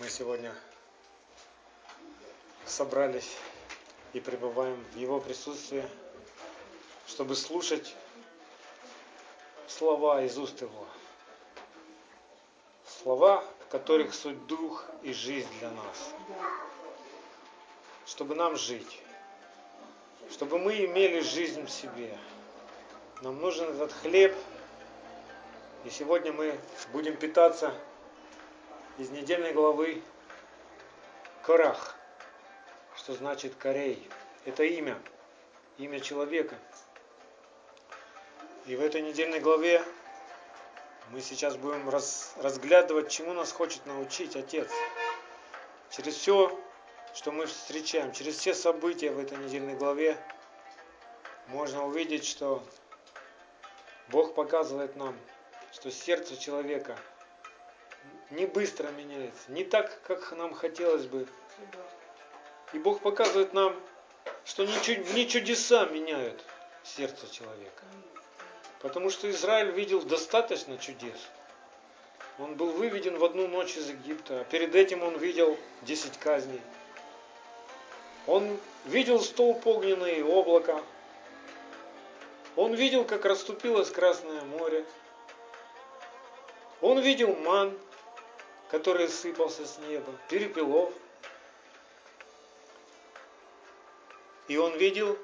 [0.00, 0.54] Мы сегодня
[2.64, 3.36] собрались
[4.14, 5.84] и пребываем в Его присутствии,
[7.06, 7.94] чтобы слушать
[9.68, 10.86] слова из уст Его.
[12.86, 16.14] Слова, в которых суть дух и жизнь для нас.
[18.06, 19.02] Чтобы нам жить.
[20.30, 22.16] Чтобы мы имели жизнь в себе.
[23.20, 24.34] Нам нужен этот хлеб.
[25.84, 26.58] И сегодня мы
[26.90, 27.74] будем питаться
[29.00, 30.02] из недельной главы
[31.42, 31.96] Корах,
[32.96, 34.06] что значит Корей.
[34.44, 35.00] Это имя,
[35.78, 36.58] имя человека.
[38.66, 39.82] И в этой недельной главе
[41.12, 44.70] мы сейчас будем раз, разглядывать, чему нас хочет научить Отец.
[45.88, 46.60] Через все,
[47.14, 50.18] что мы встречаем, через все события в этой недельной главе,
[51.46, 52.62] можно увидеть, что
[54.08, 55.16] Бог показывает нам,
[55.72, 56.98] что сердце человека–
[58.30, 61.26] не быстро меняется, не так, как нам хотелось бы.
[62.72, 63.74] И Бог показывает нам,
[64.44, 66.44] что не чудеса меняют
[66.84, 67.84] сердце человека.
[68.80, 71.18] Потому что Израиль видел достаточно чудес.
[72.38, 76.60] Он был выведен в одну ночь из Египта, а перед этим он видел 10 казней.
[78.26, 80.82] Он видел столб огненный облако.
[82.56, 84.84] Он видел, как расступилось Красное море.
[86.80, 87.76] Он видел ман,
[88.70, 90.92] который сыпался с неба, перепелов.
[94.48, 95.18] И он видел,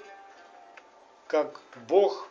[1.28, 2.28] как Бог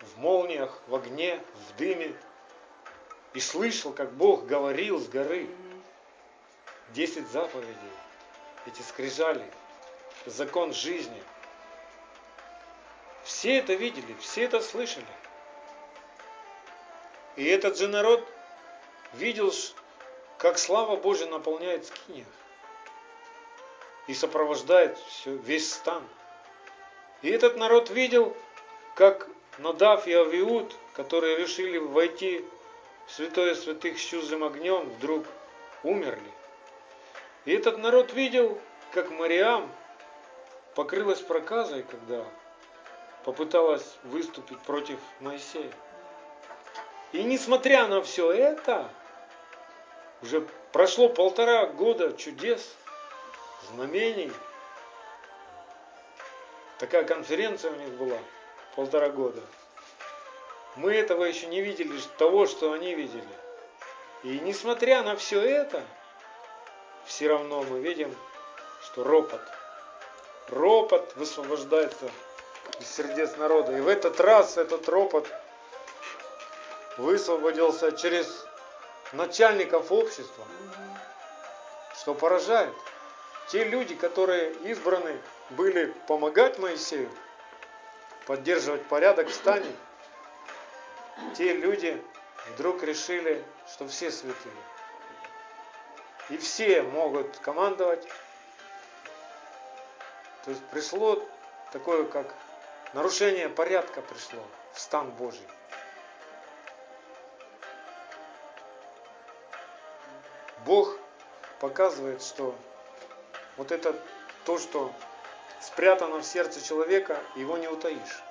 [0.00, 2.14] в молниях, в огне, в дыме,
[3.34, 5.48] и слышал, как Бог говорил с горы.
[6.94, 7.74] Десять заповедей,
[8.66, 9.44] эти скрижали,
[10.24, 11.22] закон жизни.
[13.22, 15.06] Все это видели, все это слышали.
[17.36, 18.26] И этот же народ–
[19.14, 19.52] видел,
[20.38, 22.26] как слава Божья наполняет скиния
[24.06, 26.02] и сопровождает все, весь стан.
[27.22, 28.36] И этот народ видел,
[28.94, 32.44] как Надав и Авиуд, которые решили войти
[33.06, 35.26] в святое святых с чужим огнем, вдруг
[35.82, 36.32] умерли.
[37.44, 38.60] И этот народ видел,
[38.92, 39.70] как Мариам
[40.74, 42.24] покрылась проказой, когда
[43.24, 45.72] попыталась выступить против Моисея.
[47.12, 48.88] И несмотря на все это,
[50.22, 52.74] уже прошло полтора года чудес,
[53.70, 54.32] знамений.
[56.78, 58.18] Такая конференция у них была,
[58.76, 59.40] полтора года.
[60.76, 63.24] Мы этого еще не видели, того, что они видели.
[64.22, 65.82] И несмотря на все это,
[67.04, 68.14] все равно мы видим,
[68.82, 69.40] что ропот,
[70.48, 72.10] ропот высвобождается
[72.80, 73.76] из сердец народа.
[73.76, 75.26] И в этот раз этот ропот
[76.98, 78.44] высвободился через
[79.12, 80.44] начальников общества,
[81.94, 82.74] что поражает.
[83.48, 85.18] Те люди, которые избраны
[85.50, 87.10] были помогать Моисею,
[88.26, 89.72] поддерживать порядок в стане,
[91.34, 92.02] те люди
[92.52, 93.42] вдруг решили,
[93.72, 94.54] что все святые.
[96.28, 98.06] И все могут командовать.
[100.44, 101.26] То есть пришло
[101.72, 102.34] такое, как
[102.92, 104.42] нарушение порядка пришло
[104.74, 105.46] в стан Божий.
[110.68, 110.94] Бог
[111.60, 112.54] показывает, что
[113.56, 113.96] вот это
[114.44, 114.92] то, что
[115.62, 118.22] спрятано в сердце человека, его не утаишь.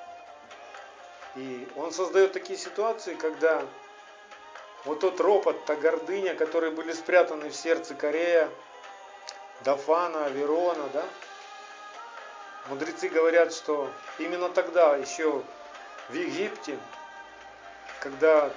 [1.36, 3.66] И он создает такие ситуации, когда
[4.86, 8.52] вот тот ропот, та гордыня, которые были спрятаны в сердце Корея,
[9.64, 11.06] Дафана, Аверона, да,
[12.68, 15.42] мудрецы говорят, что именно тогда, еще
[16.10, 16.78] в Египте,
[18.00, 18.52] когда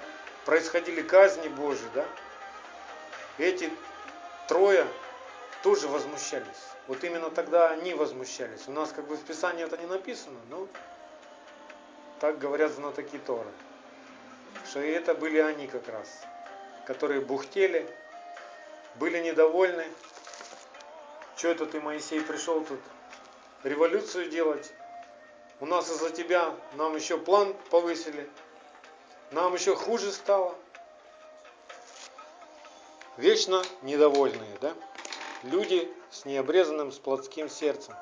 [0.44, 2.04] происходили казни Божьи, да,
[3.41, 3.71] эти
[4.49, 4.87] трое
[5.62, 6.47] тоже возмущались.
[6.87, 8.67] Вот именно тогда они возмущались.
[8.67, 10.67] У нас как бы в Писании это не написано, но
[12.19, 13.51] так говорят знатоки Торы.
[14.69, 16.09] Что и это были они как раз,
[16.87, 17.89] которые бухтели,
[18.97, 19.84] были недовольны.
[21.36, 22.81] Что это ты, Моисей, пришел тут
[23.63, 24.72] революцию делать?
[25.60, 28.28] У нас из-за тебя нам еще план повысили,
[29.31, 30.57] нам еще хуже стало
[33.21, 34.75] вечно недовольные, да?
[35.43, 37.95] Люди с необрезанным, с плотским сердцем,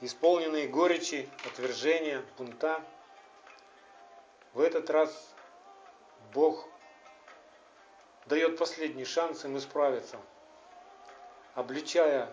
[0.00, 2.82] исполненные горечи, отвержения, бунта.
[4.52, 5.34] В этот раз
[6.32, 6.66] Бог
[8.26, 10.18] дает последний шанс им исправиться,
[11.54, 12.32] обличая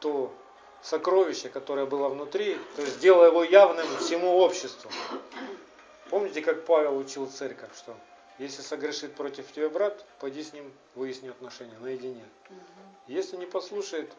[0.00, 0.32] то
[0.80, 4.90] сокровище, которое было внутри, то есть делая его явным всему обществу.
[6.10, 7.96] Помните, как Павел учил церковь, что
[8.42, 12.24] если согрешит против тебя брат, пойди с ним выясни отношения наедине.
[13.06, 14.12] Если не послушает,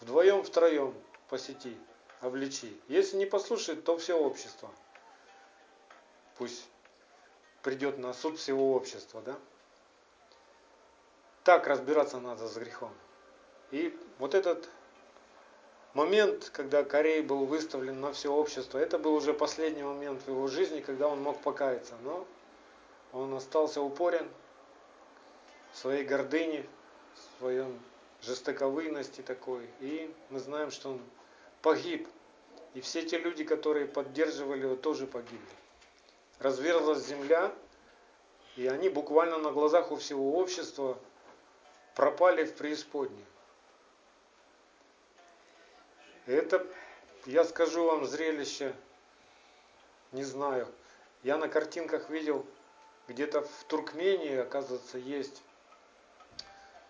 [0.00, 0.92] вдвоем, втроем
[1.28, 1.78] посети,
[2.20, 2.76] обличи.
[2.88, 4.68] Если не послушает, то все общество.
[6.38, 6.66] Пусть
[7.62, 9.36] придет на суд всего общества, да?
[11.44, 12.92] Так разбираться надо с грехом.
[13.70, 14.68] И вот этот
[15.94, 20.48] момент, когда Корей был выставлен на все общество, это был уже последний момент в его
[20.48, 21.94] жизни, когда он мог покаяться.
[22.02, 22.26] Но
[23.12, 24.28] он остался упорен
[25.72, 26.66] в своей гордыне,
[27.14, 27.80] в своем
[28.22, 29.68] жестоковыйности такой.
[29.80, 31.00] И мы знаем, что он
[31.62, 32.08] погиб.
[32.74, 35.40] И все те люди, которые поддерживали его, тоже погибли.
[36.38, 37.52] Разверзлась земля,
[38.56, 40.98] и они буквально на глазах у всего общества
[41.94, 43.26] пропали в преисподнюю.
[46.26, 46.64] Это,
[47.26, 48.72] я скажу вам, зрелище,
[50.12, 50.68] не знаю.
[51.22, 52.46] Я на картинках видел,
[53.10, 55.42] где-то в Туркмении, оказывается, есть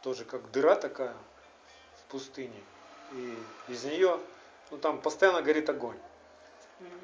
[0.03, 1.15] тоже как дыра такая
[1.99, 2.63] в пустыне.
[3.13, 3.37] И
[3.69, 4.21] из нее,
[4.71, 5.99] ну там постоянно горит огонь.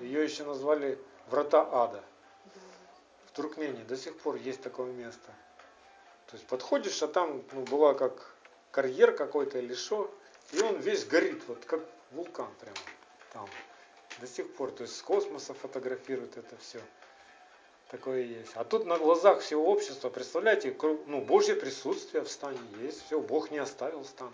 [0.00, 0.98] Ее еще назвали
[1.28, 2.04] врата ада.
[2.44, 2.60] Да.
[3.26, 5.32] В Туркмении до сих пор есть такое место.
[6.26, 8.34] То есть подходишь, а там ну, была как
[8.70, 10.14] карьер какой-то или что,
[10.52, 11.80] и он весь горит, вот как
[12.12, 12.76] вулкан прямо
[13.32, 13.48] там.
[14.20, 16.80] До сих пор, то есть с космоса фотографируют это все.
[17.90, 18.50] Такое есть.
[18.54, 23.06] А тут на глазах всего общества, представляете, ну, Божье присутствие в стане есть.
[23.06, 24.32] Все, Бог не оставил стан.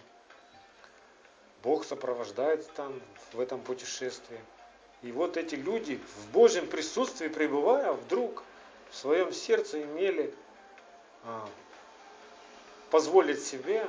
[1.62, 3.00] Бог сопровождает стан
[3.32, 4.40] в этом путешествии.
[5.02, 8.42] И вот эти люди в Божьем присутствии пребывая, вдруг
[8.90, 10.34] в своем сердце имели
[11.24, 11.46] а,
[12.90, 13.86] позволить себе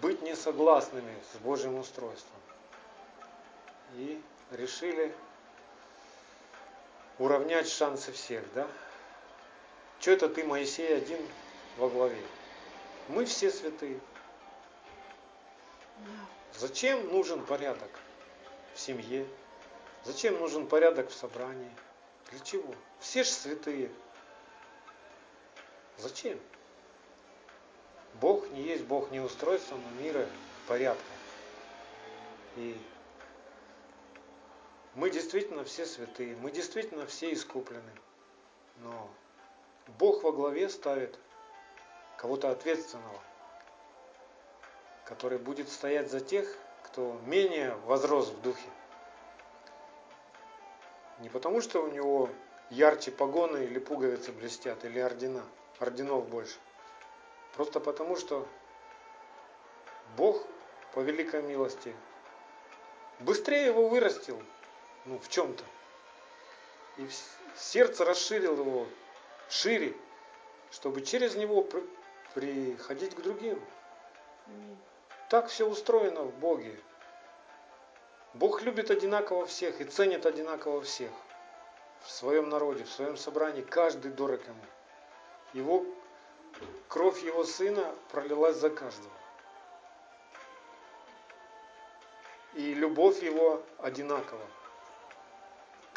[0.00, 2.40] быть несогласными с Божьим устройством.
[3.96, 4.20] И
[4.52, 5.12] решили
[7.20, 8.66] уравнять шансы всех, да?
[10.00, 11.20] Что это ты, Моисей, один
[11.76, 12.20] во главе?
[13.08, 14.00] Мы все святые.
[16.54, 17.90] Зачем нужен порядок
[18.74, 19.26] в семье?
[20.04, 21.70] Зачем нужен порядок в собрании?
[22.30, 22.74] Для чего?
[23.00, 23.90] Все же святые.
[25.98, 26.40] Зачем?
[28.14, 30.26] Бог не есть Бог не устройства, но мира
[30.66, 31.04] порядка.
[32.56, 32.76] И
[34.94, 37.92] мы действительно все святые, мы действительно все искуплены.
[38.78, 39.10] Но
[39.98, 41.18] Бог во главе ставит
[42.16, 43.20] кого-то ответственного,
[45.04, 48.68] который будет стоять за тех, кто менее возрос в духе.
[51.20, 52.30] Не потому, что у него
[52.70, 55.42] ярче погоны или пуговицы блестят, или ордена,
[55.78, 56.56] орденов больше.
[57.54, 58.46] Просто потому, что
[60.16, 60.46] Бог
[60.94, 61.94] по великой милости
[63.20, 64.42] быстрее его вырастил,
[65.04, 65.64] ну, в чем-то.
[66.98, 67.08] И
[67.56, 68.86] сердце расширил его
[69.48, 69.94] шире,
[70.70, 71.88] чтобы через него при-
[72.34, 73.62] приходить к другим.
[75.28, 76.78] Так все устроено в Боге.
[78.34, 81.10] Бог любит одинаково всех и ценит одинаково всех.
[82.02, 84.64] В своем народе, в своем собрании каждый дорог ему.
[85.52, 85.84] Его
[86.88, 89.12] кровь его сына пролилась за каждого.
[92.54, 94.44] И любовь его одинакова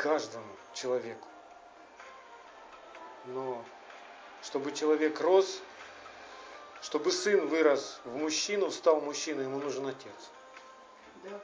[0.03, 1.27] каждому человеку.
[3.27, 3.63] Но
[4.41, 5.61] чтобы человек рос,
[6.81, 10.29] чтобы сын вырос в мужчину, стал мужчиной, ему нужен отец.
[11.23, 11.39] Да.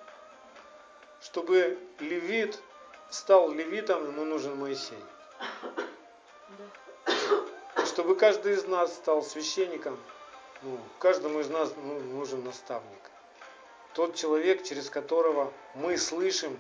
[1.22, 2.62] Чтобы левит
[3.10, 5.04] стал левитом, ему нужен Моисей.
[7.06, 7.86] Да.
[7.86, 9.98] Чтобы каждый из нас стал священником,
[10.64, 13.00] ну, каждому из нас ну, нужен наставник.
[13.94, 16.60] Тот человек, через которого мы слышим,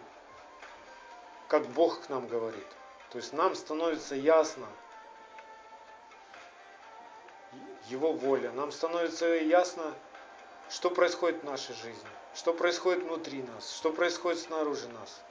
[1.49, 2.67] как Бог к нам говорит.
[3.09, 4.67] То есть нам становится ясно
[7.87, 8.51] Его воля.
[8.51, 9.93] Нам становится ясно,
[10.69, 15.21] что происходит в нашей жизни, что происходит внутри нас, что происходит снаружи нас.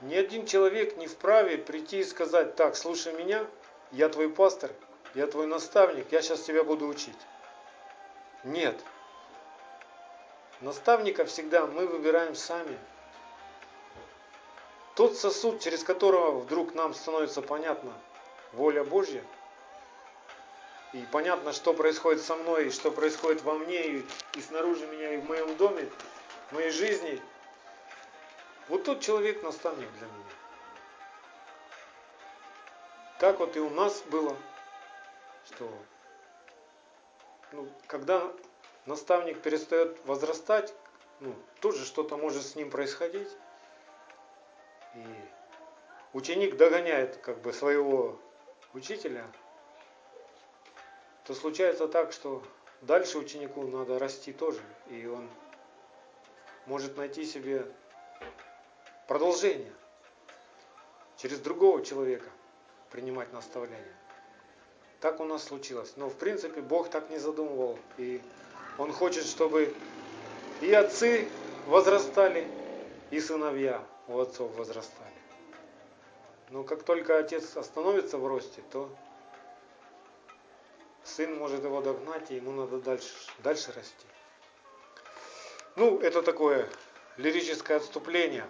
[0.00, 3.46] Ни один человек не вправе прийти и сказать, так, слушай меня,
[3.92, 4.72] я твой пастор,
[5.14, 7.16] я твой наставник, я сейчас тебя буду учить.
[8.42, 8.78] Нет.
[10.60, 12.76] Наставника всегда мы выбираем сами.
[14.96, 17.92] Тот сосуд, через которого вдруг нам становится понятна
[18.54, 19.22] воля Божья,
[20.94, 25.12] и понятно, что происходит со мной, и что происходит во мне, и, и снаружи меня,
[25.12, 25.90] и в моем доме,
[26.48, 27.20] в моей жизни,
[28.68, 30.24] вот тот человек наставник для меня.
[33.18, 34.34] Так вот и у нас было,
[35.44, 35.70] что
[37.52, 38.32] ну, когда
[38.86, 40.72] наставник перестает возрастать,
[41.20, 43.28] ну, тоже что-то может с ним происходить.
[44.96, 45.06] И
[46.12, 48.18] ученик догоняет как бы своего
[48.74, 49.24] учителя,
[51.24, 52.42] то случается так, что
[52.80, 55.28] дальше ученику надо расти тоже, и он
[56.66, 57.66] может найти себе
[59.06, 59.72] продолжение
[61.16, 62.28] через другого человека
[62.90, 63.96] принимать наставления.
[65.00, 65.92] Так у нас случилось.
[65.96, 67.78] Но в принципе Бог так не задумывал.
[67.98, 68.20] И
[68.78, 69.74] Он хочет, чтобы
[70.60, 71.28] и отцы
[71.66, 72.48] возрастали,
[73.10, 75.12] и сыновья у отцов возрастали.
[76.50, 78.88] Но как только отец остановится в росте, то
[81.02, 84.06] сын может его догнать, и ему надо дальше, дальше расти.
[85.74, 86.68] Ну, это такое
[87.16, 88.46] лирическое отступление.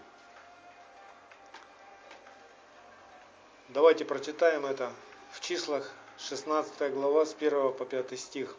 [3.69, 4.93] Давайте прочитаем это
[5.33, 8.57] в числах 16 глава с 1 по 5 стих.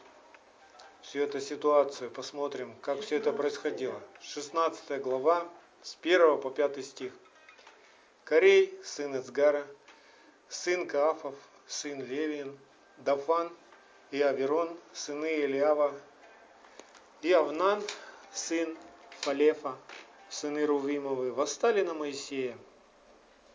[1.02, 4.02] Всю эту ситуацию посмотрим, как все это происходило.
[4.22, 5.48] 16 глава
[5.82, 7.14] с 1 по 5 стих.
[8.24, 9.66] Корей, сын Эцгара,
[10.50, 11.36] сын Каафов,
[11.68, 12.58] сын Левиин,
[12.98, 13.50] Дафан
[14.12, 15.94] и Аверон, сыны Илиава,
[17.22, 17.82] и Авнан,
[18.32, 18.78] сын
[19.22, 19.76] Фалефа,
[20.30, 22.58] сыны Рувимовы, восстали на Моисея,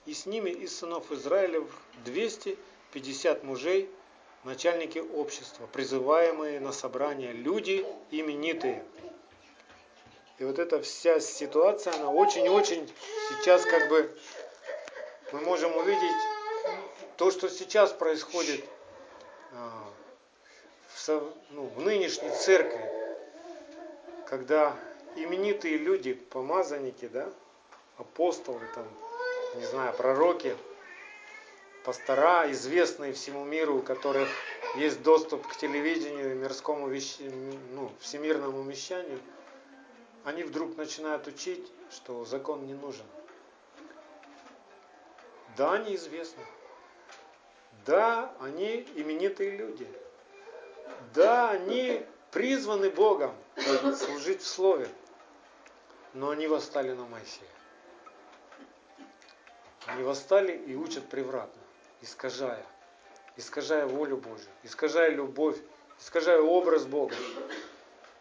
[0.07, 1.71] и с ними из сынов Израилев
[2.05, 2.59] 200
[2.93, 3.88] 50 мужей,
[4.45, 8.85] начальники общества, призываемые на собрание, люди именитые.
[10.43, 12.93] И вот эта вся ситуация, она очень-очень
[13.29, 14.13] сейчас как бы
[15.31, 16.17] мы можем увидеть
[17.17, 18.65] то, что сейчас происходит
[19.53, 19.85] а,
[20.89, 22.85] в, ну, в нынешней церкви,
[24.27, 24.75] когда
[25.15, 27.29] именитые люди, помазанники, да,
[27.97, 28.89] апостолы, там,
[29.61, 30.57] не знаю, пророки,
[31.85, 34.29] пастора, известные всему миру, у которых
[34.75, 37.31] есть доступ к телевидению и мирскому вещи,
[37.75, 39.21] ну, всемирному вещанию,
[40.25, 43.07] они вдруг начинают учить, что закон не нужен.
[45.57, 46.45] Да, они известны.
[47.85, 49.87] Да, они именитые люди.
[51.14, 53.35] Да, они призваны Богом
[53.97, 54.88] служить в Слове.
[56.14, 57.49] Но они восстали на Моисея.
[59.87, 61.62] Они восстали и учат превратно
[62.02, 62.64] искажая,
[63.37, 65.57] искажая волю Божью, искажая любовь,
[65.99, 67.14] искажая образ Бога,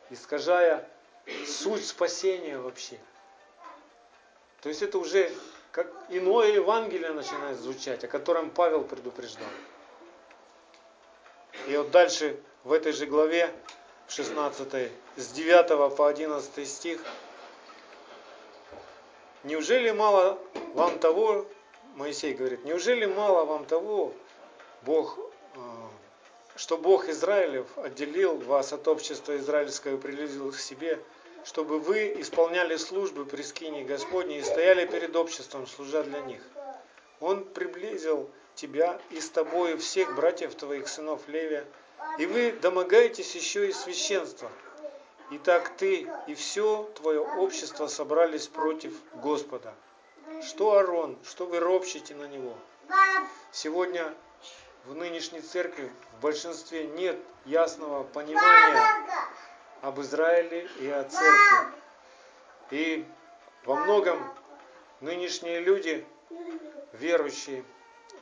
[0.09, 0.87] искажая
[1.45, 2.97] суть спасения вообще.
[4.61, 5.31] То есть это уже
[5.71, 9.47] как иное Евангелие начинает звучать, о котором Павел предупреждал.
[11.67, 13.53] И вот дальше в этой же главе,
[14.07, 17.01] в 16, с 9 по 11 стих,
[19.43, 20.37] Неужели мало
[20.75, 21.47] вам того,
[21.95, 24.13] Моисей говорит, неужели мало вам того,
[24.83, 25.17] Бог,
[26.55, 30.99] что Бог Израилев отделил вас от общества израильского и приблизил к себе,
[31.43, 36.41] чтобы вы исполняли службы при скине Господней и стояли перед обществом, служа для них.
[37.19, 41.65] Он приблизил тебя и с тобой всех братьев твоих сынов Левия,
[42.19, 44.51] и вы домогаетесь еще и священства.
[45.31, 49.73] Итак, ты и все твое общество собрались против Господа
[50.41, 52.55] что Арон, что вы ропщите на него.
[53.51, 54.13] Сегодня
[54.85, 59.05] в нынешней церкви в большинстве нет ясного понимания
[59.81, 61.73] об Израиле и о церкви.
[62.71, 63.05] И
[63.65, 64.19] во многом
[65.01, 66.05] нынешние люди,
[66.93, 67.63] верующие,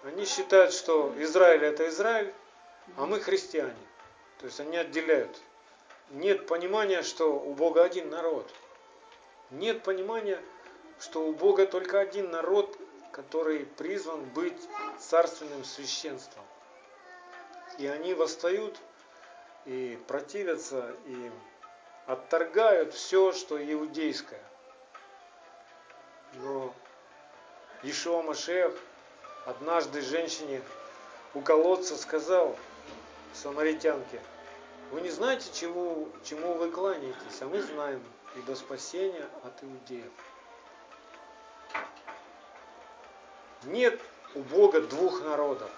[0.03, 2.33] они считают, что Израиль это Израиль,
[2.97, 3.73] а мы христиане.
[4.39, 5.39] То есть они отделяют.
[6.11, 8.49] Нет понимания, что у Бога один народ.
[9.51, 10.41] Нет понимания,
[10.99, 12.77] что у Бога только один народ,
[13.19, 14.57] который призван быть
[14.97, 16.43] царственным священством.
[17.77, 18.79] И они восстают
[19.65, 21.29] и противятся, и
[22.05, 24.41] отторгают все, что иудейское.
[26.35, 26.73] Но
[27.83, 28.73] Ишуа Машех
[29.45, 30.61] однажды женщине
[31.33, 32.55] у колодца сказал
[33.33, 34.21] самаритянке,
[34.91, 38.01] вы не знаете, чему, чему вы кланяетесь, а мы знаем,
[38.37, 40.11] ибо спасение от иудеев.
[43.63, 43.99] Нет
[44.35, 45.69] у Бога двух народов.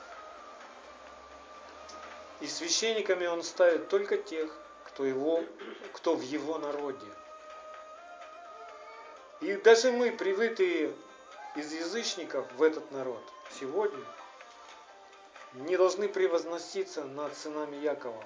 [2.40, 4.52] И священниками он ставит только тех,
[4.86, 5.44] кто, его,
[5.94, 7.06] кто в его народе.
[9.42, 10.94] И даже мы, привитые
[11.56, 13.22] из язычников в этот народ,
[13.60, 14.04] сегодня
[15.54, 18.24] не должны превозноситься над сынами Якова,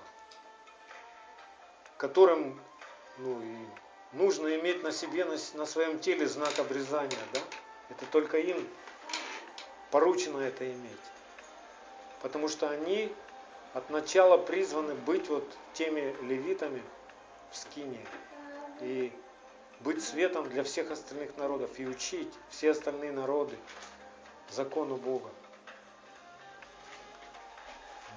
[1.98, 2.60] которым
[3.18, 3.56] ну, и
[4.12, 7.18] нужно иметь на себе, на, на своем теле знак обрезания.
[7.34, 7.40] Да?
[7.90, 8.68] Это только им
[9.96, 11.06] поручено это иметь.
[12.22, 13.10] Потому что они
[13.74, 16.84] от начала призваны быть вот теми левитами
[17.50, 18.06] в скине
[18.82, 19.14] и
[19.80, 23.58] быть светом для всех остальных народов и учить все остальные народы
[24.50, 25.30] закону Бога.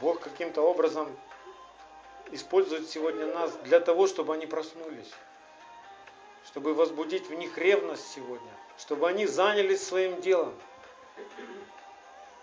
[0.01, 1.17] Бог каким-то образом
[2.33, 5.13] использует сегодня нас для того, чтобы они проснулись,
[6.45, 10.57] чтобы возбудить в них ревность сегодня, чтобы они занялись своим делом.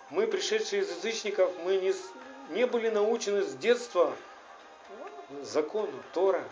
[0.09, 1.93] Мы, пришедшие из язычников, мы не,
[2.49, 4.15] не были научены с детства
[5.41, 6.43] закону, Тора,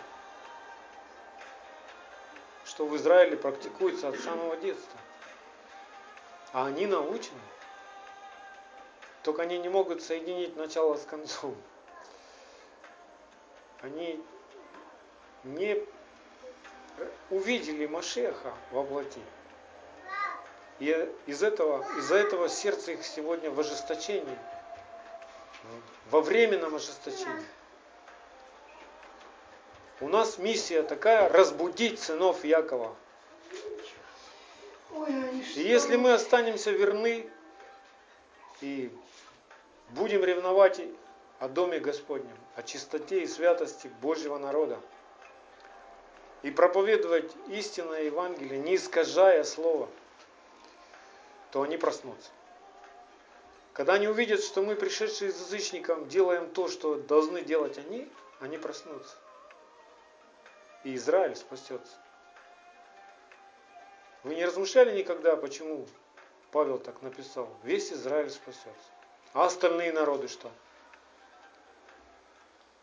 [2.65, 4.99] что в Израиле практикуется от самого детства.
[6.51, 7.39] А они научены.
[9.21, 11.55] Только они не могут соединить начало с концом.
[13.81, 14.23] Они
[15.43, 15.85] не
[17.29, 19.21] увидели Машеха во плоти.
[20.79, 24.37] И из этого, из-за этого сердце их сегодня в ожесточении,
[26.09, 27.45] во временном ожесточении.
[29.99, 32.95] У нас миссия такая разбудить сынов Якова.
[35.55, 37.29] И если мы останемся верны
[38.61, 38.91] и
[39.89, 40.81] будем ревновать
[41.39, 44.79] о Доме Господнем, о чистоте и святости Божьего народа,
[46.41, 49.89] и проповедовать истинное Евангелие, не искажая Слово,
[51.53, 52.31] то они проснутся.
[53.71, 58.57] Когда они увидят, что мы, пришедшие из язычников, делаем то, что должны делать они, они
[58.57, 59.15] проснутся
[60.83, 61.95] и Израиль спасется.
[64.23, 65.87] Вы не размышляли никогда, почему
[66.51, 67.49] Павел так написал?
[67.63, 68.71] Весь Израиль спасется.
[69.33, 70.51] А остальные народы что?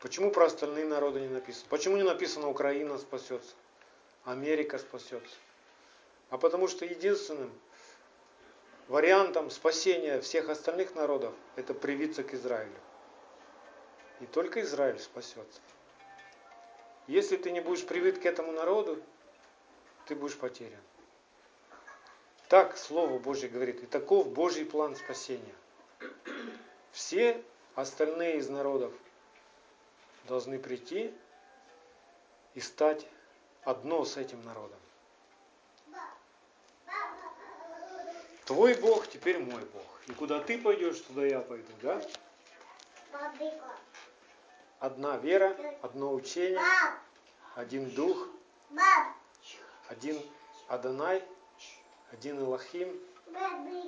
[0.00, 1.66] Почему про остальные народы не написано?
[1.68, 3.52] Почему не написано Украина спасется?
[4.24, 5.36] Америка спасется?
[6.30, 7.52] А потому что единственным
[8.90, 12.76] вариантом спасения всех остальных народов это привиться к Израилю.
[14.20, 15.60] И только Израиль спасется.
[17.06, 19.00] Если ты не будешь привыт к этому народу,
[20.06, 20.82] ты будешь потерян.
[22.48, 23.80] Так Слово Божье говорит.
[23.80, 25.54] И таков Божий план спасения.
[26.90, 27.40] Все
[27.76, 28.92] остальные из народов
[30.26, 31.14] должны прийти
[32.54, 33.06] и стать
[33.62, 34.80] одно с этим народом.
[38.50, 40.00] Твой Бог теперь мой Бог.
[40.08, 42.02] И куда ты пойдешь, туда я пойду, да?
[44.80, 46.60] одна вера, одно учение,
[47.54, 48.26] один дух,
[49.88, 50.20] один
[50.66, 51.22] Адонай,
[52.10, 53.00] один Илахим,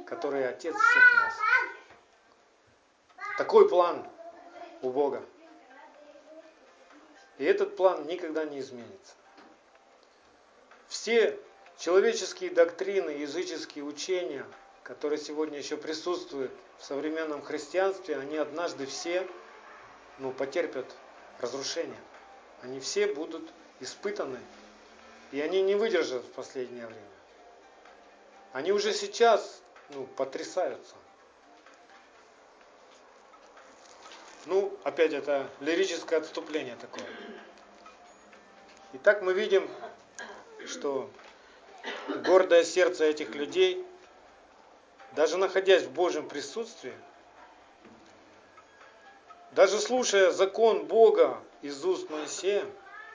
[0.07, 1.35] который Отец всех нас.
[3.38, 4.07] Такой план
[4.81, 5.25] у Бога.
[7.38, 9.14] И этот план никогда не изменится.
[10.87, 11.37] Все
[11.79, 14.47] человеческие доктрины, языческие учения,
[14.83, 19.27] которые сегодня еще присутствуют в современном христианстве, они однажды все
[20.19, 20.87] ну, потерпят
[21.39, 22.01] разрушение.
[22.63, 24.39] Они все будут испытаны,
[25.33, 27.03] и они не выдержат в последнее время.
[28.53, 30.95] Они уже сейчас ну, потрясаются.
[34.47, 37.07] Ну, опять это лирическое отступление такое.
[38.95, 39.69] Итак, мы видим,
[40.67, 41.11] что
[42.25, 43.85] гордое сердце этих людей,
[45.12, 46.95] даже находясь в Божьем присутствии,
[49.53, 52.64] даже слушая закон Бога из уст Моисея,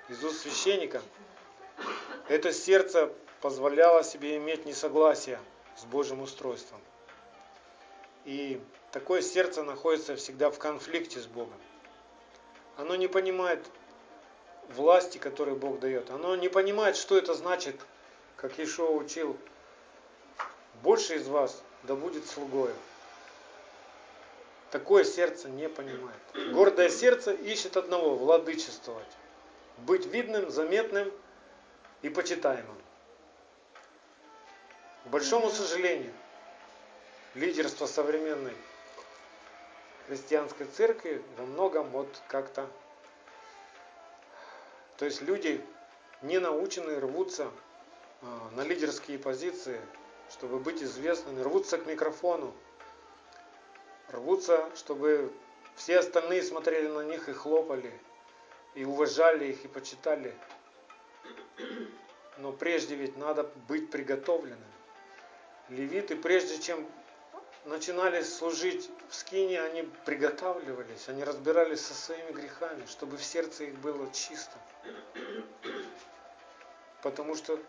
[0.09, 1.01] из уст священника,
[2.27, 5.39] это сердце позволяло себе иметь несогласие
[5.75, 6.81] с Божьим устройством.
[8.25, 11.59] И такое сердце находится всегда в конфликте с Богом.
[12.75, 13.65] Оно не понимает
[14.69, 16.09] власти, которую Бог дает.
[16.09, 17.79] Оно не понимает, что это значит,
[18.37, 19.35] как Ишуа учил,
[20.83, 22.75] больше из вас да будет слугою.
[24.71, 26.19] Такое сердце не понимает.
[26.53, 29.07] Гордое сердце ищет одного– владычествовать.
[29.77, 31.11] Быть видным, заметным
[32.01, 32.77] и почитаемым.
[35.05, 36.13] К большому сожалению,
[37.33, 38.55] лидерство современной
[40.07, 42.67] христианской церкви во многом вот как-то...
[44.97, 45.63] То есть люди
[46.21, 47.49] не научены рвутся
[48.21, 49.79] на лидерские позиции,
[50.31, 52.53] чтобы быть известными, рвутся к микрофону,
[54.09, 55.31] рвутся, чтобы
[55.75, 57.93] все остальные смотрели на них и хлопали,
[58.73, 60.35] и уважали их, и почитали.
[62.37, 64.59] Но прежде ведь надо быть приготовленным.
[65.69, 66.87] Левиты, прежде чем
[67.65, 73.75] начинали служить в скине, они приготавливались, они разбирались со своими грехами, чтобы в сердце их
[73.79, 74.57] было чисто.
[77.01, 77.59] Потому что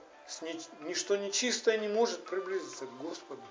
[0.80, 3.42] ничто нечистое не может приблизиться к Господу.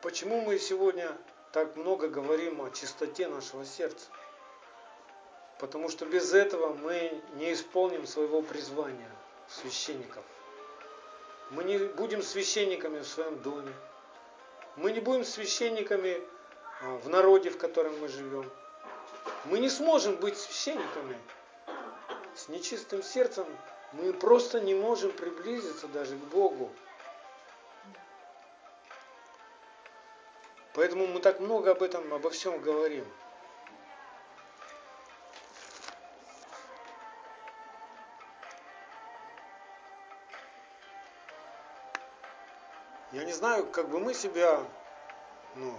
[0.00, 1.16] Почему мы сегодня
[1.52, 4.06] так много говорим о чистоте нашего сердца?
[5.58, 9.10] Потому что без этого мы не исполним своего призвания
[9.48, 10.24] священников.
[11.50, 13.72] Мы не будем священниками в своем доме.
[14.76, 16.20] Мы не будем священниками
[16.80, 18.50] а, в народе, в котором мы живем.
[19.44, 21.16] Мы не сможем быть священниками
[22.34, 23.46] с нечистым сердцем.
[23.92, 26.70] Мы просто не можем приблизиться даже к Богу.
[30.74, 33.04] Поэтому мы так много об этом, обо всем говорим.
[43.12, 44.64] Я не знаю, как бы мы себя,
[45.56, 45.74] ну,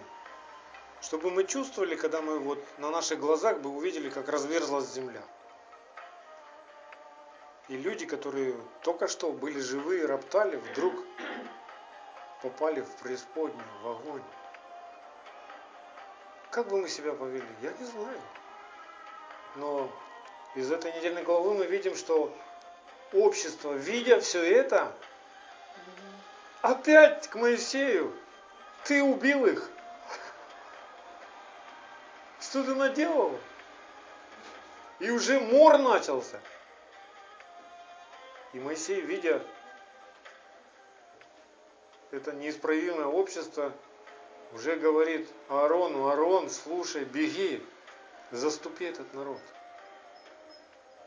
[1.01, 5.23] чтобы мы чувствовали, когда мы вот на наших глазах бы увидели, как разверзлась земля.
[7.73, 10.93] И люди, которые только что были живы и роптали, вдруг
[12.43, 14.21] попали в преисподнюю, в огонь.
[16.51, 18.21] Как бы мы себя повели, я не знаю.
[19.55, 19.91] Но
[20.53, 22.31] из этой недельной главы мы видим, что
[23.11, 24.93] общество, видя все это,
[26.61, 28.15] опять к Моисею.
[28.83, 29.67] Ты убил их.
[32.39, 33.35] Что ты наделал?
[34.99, 36.39] И уже мор начался.
[38.53, 39.41] И Моисей, видя
[42.11, 43.73] это неисправимое общество,
[44.53, 47.65] уже говорит Аарону, Аарон, слушай, беги,
[48.31, 49.39] заступи этот народ.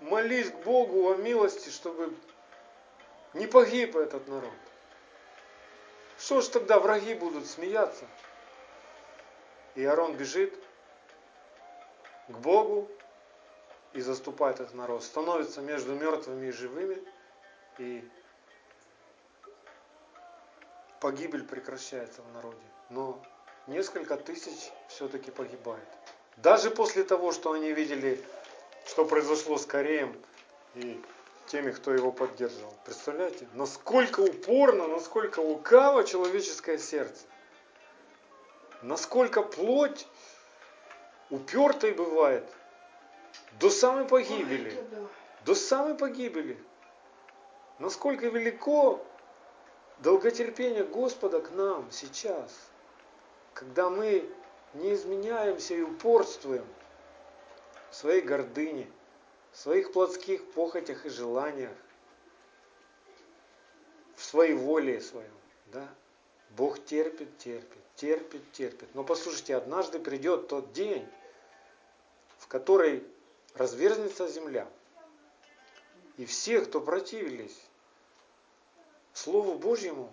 [0.00, 2.12] Молись к Богу о милости, чтобы
[3.34, 4.50] не погиб этот народ.
[6.18, 8.04] Что ж тогда враги будут смеяться?
[9.76, 10.52] И Аарон бежит
[12.28, 12.90] к Богу
[13.92, 15.04] и заступает этот народ.
[15.04, 17.00] Становится между мертвыми и живыми.
[17.78, 18.08] И
[21.00, 22.58] погибель прекращается в народе.
[22.90, 23.22] Но
[23.66, 25.88] несколько тысяч все-таки погибает.
[26.36, 28.22] Даже после того, что они видели,
[28.86, 30.16] что произошло с Кореем
[30.74, 31.02] и
[31.46, 32.74] теми, кто его поддерживал.
[32.84, 37.24] Представляете, насколько упорно, насколько лукаво человеческое сердце.
[38.82, 40.06] Насколько плоть
[41.30, 42.46] упертой бывает
[43.58, 44.78] до самой погибели.
[45.44, 46.58] До самой погибели.
[47.78, 49.04] Насколько велико
[49.98, 52.52] долготерпение Господа к нам сейчас,
[53.52, 54.30] когда мы
[54.74, 56.66] не изменяемся и упорствуем
[57.90, 58.90] в своей гордыне,
[59.52, 61.76] в своих плотских похотях и желаниях,
[64.16, 65.30] в своей воле своем.
[65.66, 65.86] Да?
[66.50, 68.94] Бог терпит, терпит, терпит, терпит.
[68.94, 71.06] Но послушайте, однажды придет тот день,
[72.38, 73.06] в который
[73.54, 74.66] разверзнется земля.
[76.16, 77.65] И все, кто противились
[79.16, 80.12] Слову Божьему,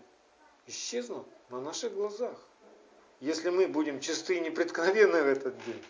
[0.65, 2.39] исчезнут на наших глазах.
[3.19, 5.83] Если мы будем чисты и непреткновенны в этот день.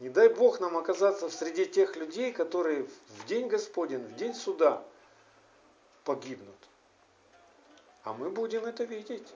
[0.00, 4.32] Не дай Бог нам оказаться в среде тех людей, которые в день Господень, в день
[4.32, 4.82] суда
[6.04, 6.56] погибнут.
[8.04, 9.28] А мы будем это видеть.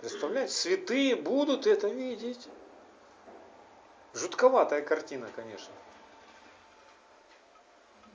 [0.00, 2.48] Представляете, святые будут это видеть.
[4.14, 5.74] Жутковатая картина, конечно.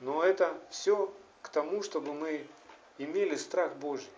[0.00, 2.48] Но это все к тому, чтобы мы
[3.04, 4.10] имели страх Божий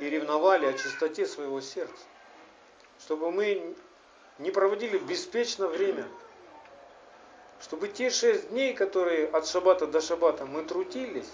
[0.00, 2.04] и ревновали о чистоте своего сердца.
[2.98, 3.76] Чтобы мы
[4.38, 6.06] не проводили беспечно время.
[7.60, 11.30] Чтобы те шесть дней, которые от шабата до шабата мы трудились,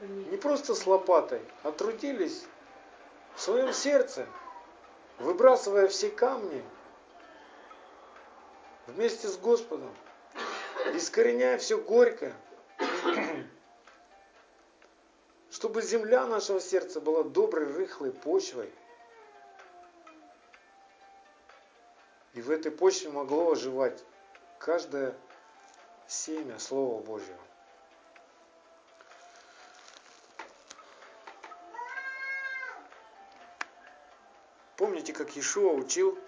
[0.00, 2.44] не просто с лопатой, а трудились
[3.34, 4.26] в своем сердце,
[5.18, 6.62] выбрасывая все камни
[8.86, 9.94] вместе с Господом,
[10.94, 12.34] искореняя все горькое,
[15.50, 18.72] чтобы земля нашего сердца была доброй, рыхлой почвой,
[22.34, 24.04] И в этой почве могло оживать
[24.58, 25.16] каждое
[26.06, 27.40] семя Слова Божьего.
[34.76, 36.18] Помните, как Иешуа учил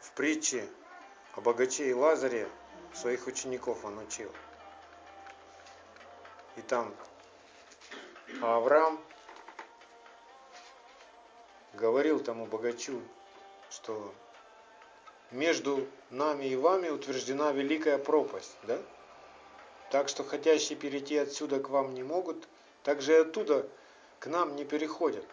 [0.00, 0.68] в притче
[1.34, 2.48] о богаче и Лазаре
[2.94, 4.30] своих учеников он учил.
[6.56, 6.94] И там
[8.42, 8.98] Авраам
[11.74, 13.02] говорил тому богачу,
[13.70, 14.14] что
[15.30, 18.78] между нами и вами утверждена великая пропасть, да?
[19.90, 22.48] Так что хотящие перейти отсюда к вам не могут,
[22.82, 23.68] так же и оттуда
[24.20, 25.24] к нам не переходят.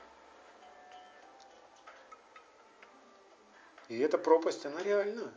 [3.87, 5.31] И эта пропасть, она реальна.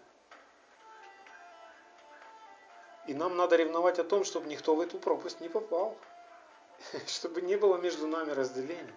[3.07, 5.97] И нам надо ревновать о том, чтобы никто в эту пропасть не попал.
[7.07, 8.95] Чтобы не было между нами разделения.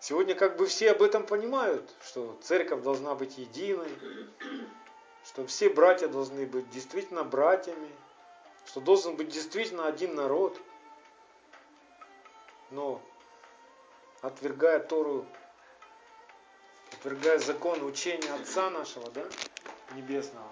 [0.00, 3.90] Сегодня как бы все об этом понимают, что церковь должна быть единой,
[5.24, 7.90] что все братья должны быть действительно братьями,
[8.66, 10.60] что должен быть действительно один народ,
[12.70, 13.02] но
[14.20, 15.26] отвергая Тору,
[16.92, 19.24] отвергая закон учения Отца нашего, да,
[19.94, 20.50] Небесного,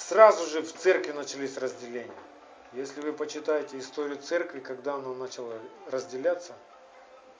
[0.00, 2.10] сразу же в церкви начались разделения.
[2.72, 5.54] Если вы почитаете историю церкви, когда она начала
[5.90, 6.54] разделяться,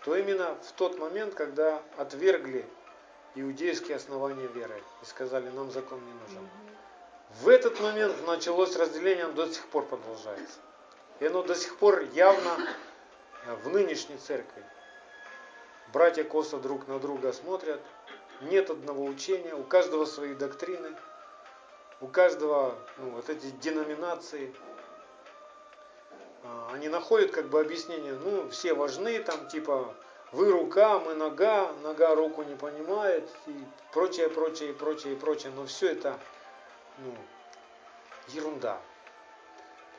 [0.04, 2.66] то именно в тот момент, когда отвергли
[3.34, 6.48] иудейские основания веры и сказали, нам закон не нужен.
[7.42, 10.58] В этот момент началось разделение, оно до сих пор продолжается.
[11.20, 12.56] И оно до сих пор явно
[13.62, 14.64] в нынешней церкви.
[15.92, 17.80] Братья косо друг на друга смотрят,
[18.42, 20.96] нет одного учения, у каждого свои доктрины,
[22.00, 24.54] у каждого ну, вот эти деноминации,
[26.42, 29.94] а, они находят как бы объяснение, ну, все важны, там, типа,
[30.32, 35.92] вы рука, мы нога, нога руку не понимает, и прочее, прочее, прочее, прочее, но все
[35.92, 36.18] это,
[36.98, 37.14] ну,
[38.28, 38.80] ерунда.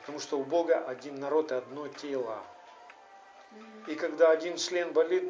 [0.00, 2.38] Потому что у Бога один народ и одно тело.
[3.86, 5.24] И когда один член болит,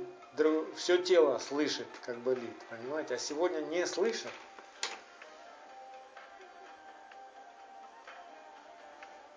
[0.76, 3.16] все тело слышит, как болит, понимаете?
[3.16, 4.30] А сегодня не слышат.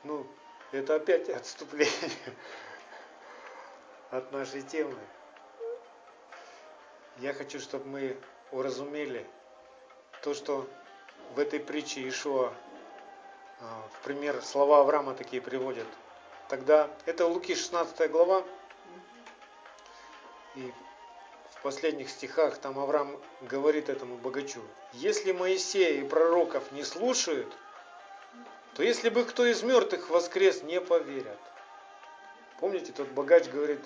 [0.05, 0.23] Ну,
[0.71, 2.11] это опять отступление
[4.11, 4.95] от нашей темы.
[7.17, 8.17] Я хочу, чтобы мы
[8.51, 9.25] уразумели
[10.21, 10.69] то, что
[11.33, 12.53] в этой притче Ишуа,
[13.61, 15.87] а, в пример, слова Авраама такие приводят.
[16.49, 18.43] Тогда, это Луки 16 глава,
[20.53, 20.71] и
[21.49, 24.61] в последних стихах там Авраам говорит этому богачу,
[24.93, 27.51] если Моисея и пророков не слушают,
[28.75, 31.39] то если бы кто из мертвых воскрес, не поверят.
[32.59, 33.79] Помните, тот богач говорит,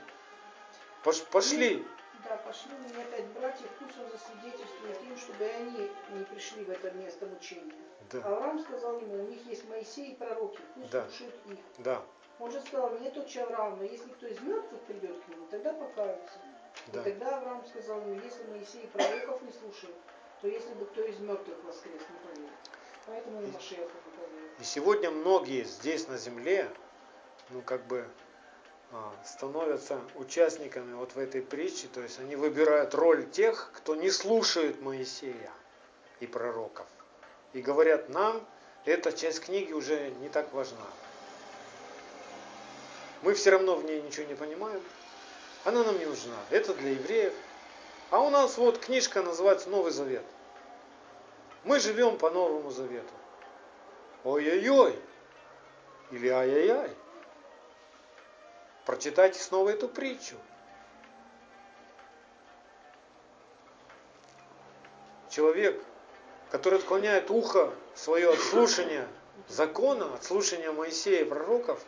[1.32, 1.86] пошли.
[2.28, 6.92] Да, пошли мне опять братьев, пусть он засвидетельствует им, чтобы они не пришли в это
[6.92, 7.72] место мучения.
[8.12, 8.20] Да.
[8.20, 11.08] Авраам сказал ему, у них есть Моисей и пророки, пусть да.
[11.08, 11.60] слушают их.
[11.78, 12.02] Да.
[12.40, 15.72] Он же сказал, нет отче Авраам, но если кто из мертвых придет к нему, тогда
[15.72, 16.40] покаются.
[16.88, 17.02] Да.
[17.02, 19.96] И тогда Авраам сказал ему, если Моисей и пророков не слушают,
[20.42, 22.79] то если бы кто из мертвых воскрес, не поверит.
[23.06, 23.90] Поэтому и поверит.
[24.60, 26.70] И сегодня многие здесь на земле,
[27.50, 28.06] ну как бы
[28.92, 34.10] а, становятся участниками вот в этой притче, то есть они выбирают роль тех, кто не
[34.10, 35.52] слушает Моисея
[36.20, 36.88] и пророков.
[37.54, 38.46] И говорят нам,
[38.86, 40.86] эта часть книги уже не так важна.
[43.22, 44.82] Мы все равно в ней ничего не понимаем.
[45.66, 46.36] Она нам не нужна.
[46.50, 47.34] Это для евреев.
[48.12, 50.24] А у нас вот книжка называется Новый Завет.
[51.64, 53.14] Мы живем по Новому Завету.
[54.24, 54.98] Ой-ой-ой.
[56.12, 56.96] Или ай-яй-яй.
[58.86, 60.36] Прочитайте снова эту притчу.
[65.30, 65.80] Человек,
[66.50, 69.08] который отклоняет ухо свое от слушания
[69.48, 71.84] закона, от слушания Моисея и пророков,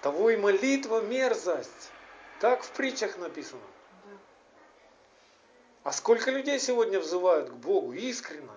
[0.00, 1.90] того и молитва мерзость.
[2.40, 3.60] Так в притчах написано.
[5.84, 8.54] А сколько людей сегодня взывают к Богу искренно,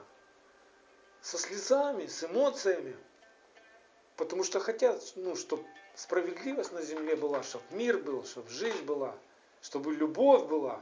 [1.22, 2.96] со слезами, с эмоциями,
[4.18, 9.16] потому что хотят, ну, чтобы справедливость на земле была, чтобы мир был, чтобы жизнь была,
[9.62, 10.82] чтобы любовь была.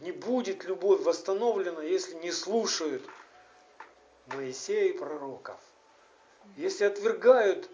[0.00, 3.02] Не будет любовь восстановлена, если не слушают
[4.26, 5.58] Моисея и пророков.
[6.56, 7.68] Если отвергают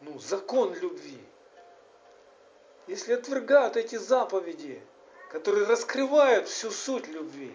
[0.00, 1.18] ну, закон любви.
[2.86, 4.80] Если отвергают эти заповеди,
[5.30, 7.52] которые раскрывают всю суть любви.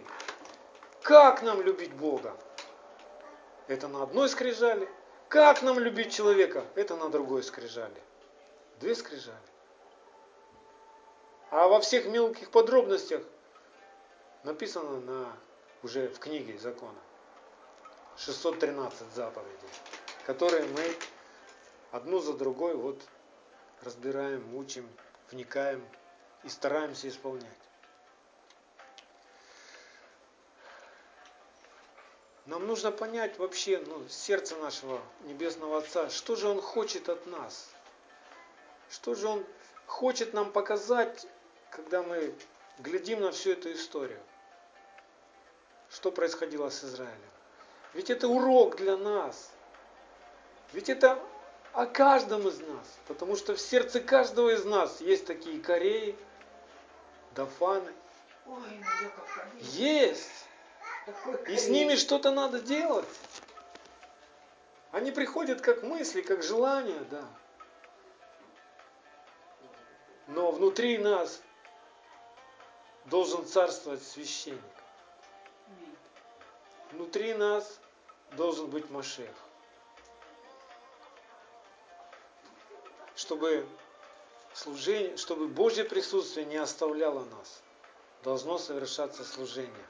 [1.03, 2.35] Как нам любить Бога?
[3.67, 4.89] Это на одной скрижали–
[5.33, 6.63] как нам любить человека?
[6.75, 7.99] Это на другой скрижали.
[8.79, 9.35] Две скрижали.
[11.49, 13.23] А во всех мелких подробностях
[14.43, 15.35] написано на,
[15.81, 16.99] уже в книге закона
[18.17, 19.69] 613 заповедей,
[20.27, 20.95] которые мы
[21.89, 23.01] одну за другой вот
[23.81, 24.87] разбираем, учим,
[25.31, 25.83] вникаем
[26.43, 27.49] и стараемся исполнять.
[32.45, 37.69] Нам нужно понять вообще ну, сердце нашего Небесного Отца, что же Он хочет от нас.
[38.89, 39.45] Что же Он
[39.85, 41.25] хочет нам показать,
[41.69, 42.35] когда мы
[42.79, 44.19] глядим на всю эту историю.
[45.89, 47.17] Что происходило с Израилем.
[47.93, 49.51] Ведь это урок для нас.
[50.73, 51.19] Ведь это
[51.71, 52.99] о каждом из нас.
[53.07, 56.15] Потому что в сердце каждого из нас есть такие Кореи,
[57.35, 57.93] Дафаны.
[58.47, 58.83] Ой,
[59.61, 60.47] есть.
[61.47, 63.07] И с ними что-то надо делать.
[64.91, 67.25] Они приходят как мысли, как желания, да.
[70.27, 71.41] Но внутри нас
[73.05, 74.61] должен царствовать священник.
[76.91, 77.79] Внутри нас
[78.33, 79.33] должен быть Машех.
[83.15, 83.67] Чтобы
[84.53, 87.61] служение, чтобы Божье присутствие не оставляло нас,
[88.23, 89.85] должно совершаться служение.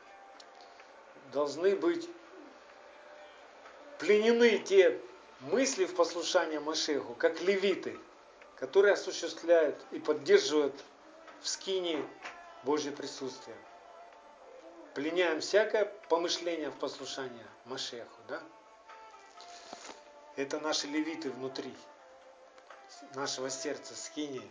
[1.33, 2.07] Должны быть
[3.97, 5.01] пленены те
[5.41, 7.99] мысли в послушание Машеху, как левиты,
[8.55, 10.75] которые осуществляют и поддерживают
[11.41, 12.07] в скине
[12.63, 13.57] Божье присутствие.
[14.93, 18.21] Пленяем всякое помышление в послушание Машеху.
[18.27, 18.39] Да?
[20.35, 21.73] Это наши левиты внутри
[23.15, 24.47] нашего сердца, скини.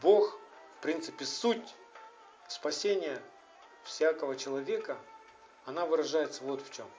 [0.00, 0.38] Бог,
[0.78, 1.74] в принципе, суть
[2.48, 3.22] спасения
[3.84, 4.96] всякого человека,
[5.64, 6.90] она выражается вот в чем.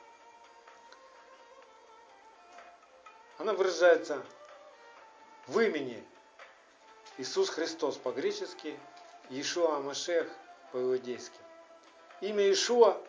[3.37, 4.25] Она выражается
[5.47, 6.03] в имени
[7.17, 8.79] Иисус Христос по-гречески,
[9.29, 10.29] Иешуа Машех
[10.71, 11.39] по-иудейски.
[12.21, 13.01] Имя Ишуа,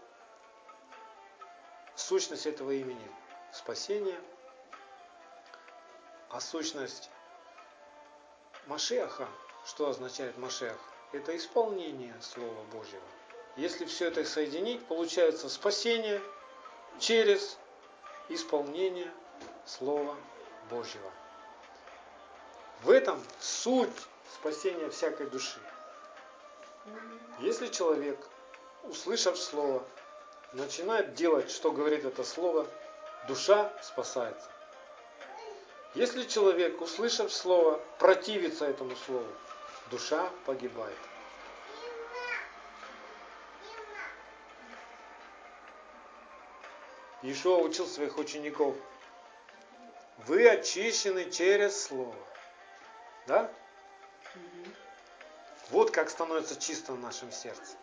[1.95, 3.11] сущность этого имени–
[3.53, 4.21] спасение,
[6.31, 7.11] а сущность
[8.67, 9.29] Машеха,
[9.65, 10.77] что означает Машех?
[11.13, 13.03] Это исполнение Слова Божьего.
[13.57, 16.21] Если все это соединить, получается спасение
[16.99, 17.57] через
[18.29, 19.11] исполнение
[19.65, 20.17] Слова
[20.71, 21.11] Божьего.
[22.83, 23.91] В этом суть
[24.35, 25.59] спасения всякой души.
[27.41, 28.19] Если человек,
[28.85, 29.85] услышав Слово,
[30.53, 32.67] начинает делать, что говорит это Слово,
[33.27, 34.49] душа спасается.
[35.95, 39.27] Если человек, услышав Слово, противится этому Слову,
[39.91, 40.99] душа погибает.
[47.23, 48.77] Ишуа учил своих учеников,
[50.27, 52.15] вы очищены через Слово.
[53.27, 53.51] Да?
[55.71, 57.77] Вот как становится чисто в нашем сердце.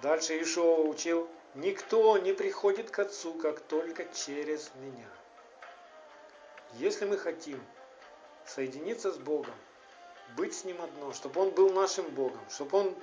[0.00, 5.08] Дальше Ишуа учил, никто не приходит к Отцу, как только через меня.
[6.72, 7.62] Если мы хотим
[8.46, 9.54] соединиться с Богом,
[10.36, 12.96] быть с Ним одно, чтобы Он был нашим Богом, чтобы Он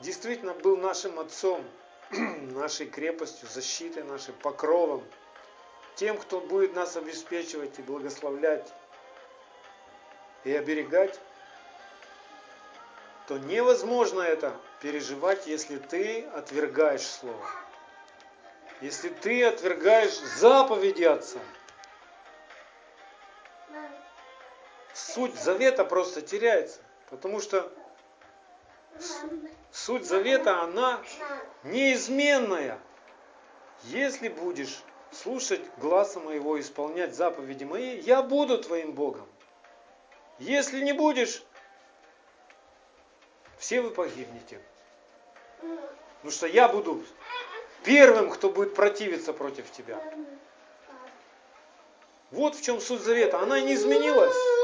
[0.00, 1.64] действительно был нашим Отцом,
[2.10, 5.04] нашей крепостью, защитой нашей, покровом,
[5.96, 8.72] тем, кто будет нас обеспечивать и благословлять
[10.44, 11.18] и оберегать,
[13.28, 17.46] то невозможно это переживать, если ты отвергаешь Слово.
[18.80, 21.38] Если ты отвергаешь заповеди Отца.
[24.94, 26.80] Суть завета просто теряется.
[27.10, 27.70] Потому что
[29.70, 31.00] суть завета, она
[31.64, 32.78] неизменная.
[33.84, 39.28] Если будешь слушать гласа моего, исполнять заповеди мои, я буду твоим Богом.
[40.38, 41.42] Если не будешь,
[43.58, 44.60] все вы погибнете.
[45.58, 47.04] Потому что я буду
[47.84, 50.00] первым, кто будет противиться против тебя.
[52.30, 53.40] Вот в чем суть завета.
[53.40, 54.61] Она не изменилась.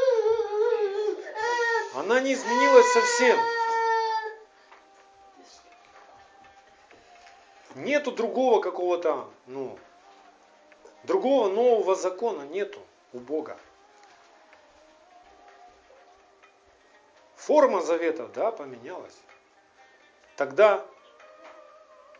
[1.98, 3.36] Она не изменилась совсем.
[7.74, 9.76] Нету другого какого-то, ну,
[11.02, 12.80] другого нового закона нету
[13.12, 13.58] у Бога.
[17.34, 19.18] Форма завета, да, поменялась.
[20.36, 20.86] Тогда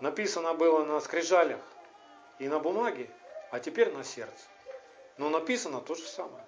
[0.01, 1.61] написано было на скрижалях
[2.41, 3.09] и на бумаге,
[3.53, 4.45] а теперь на сердце.
[5.19, 6.45] Но написано то же самое.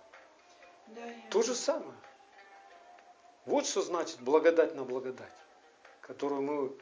[0.89, 1.95] Да, то же самое.
[3.47, 5.33] Вот что значит благодать на благодать,
[6.01, 6.77] которую мы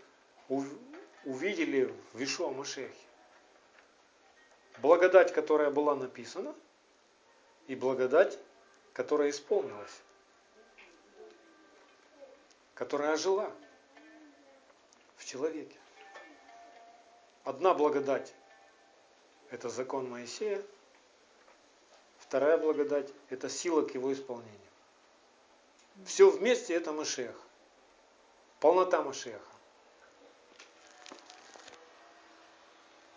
[1.25, 2.93] увидели в Ишуа Машехе.
[4.79, 6.55] Благодать, которая была написана,
[7.67, 8.39] и благодать,
[8.93, 10.03] которая исполнилась
[12.79, 13.51] которая ожила
[15.17, 15.77] в человеке.
[17.43, 18.33] Одна благодать–
[19.51, 20.63] это закон Моисея,
[22.19, 24.68] вторая благодать– это сила к его исполнению.
[26.05, 27.35] Все вместе это Машех,
[28.61, 29.41] полнота Машеха.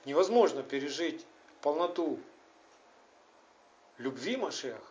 [0.05, 1.25] Невозможно пережить
[1.61, 2.19] полноту
[3.97, 4.81] любви Машеха,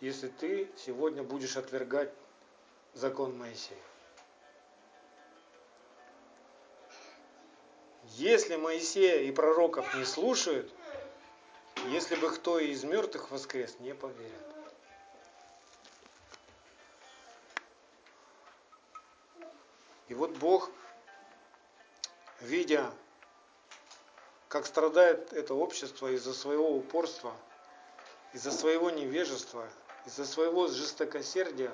[0.00, 2.12] если ты сегодня будешь отвергать
[2.94, 3.78] закон Моисея.
[8.14, 10.72] Если Моисея и пророков не слушают,
[11.88, 14.49] если бы кто из мертвых воскрес, не поверят.
[20.10, 20.70] И вот Бог,
[22.40, 22.92] видя,
[24.48, 27.32] как страдает это общество из-за своего упорства,
[28.34, 29.66] из-за своего невежества,
[30.04, 31.72] из-за своего жестокосердия,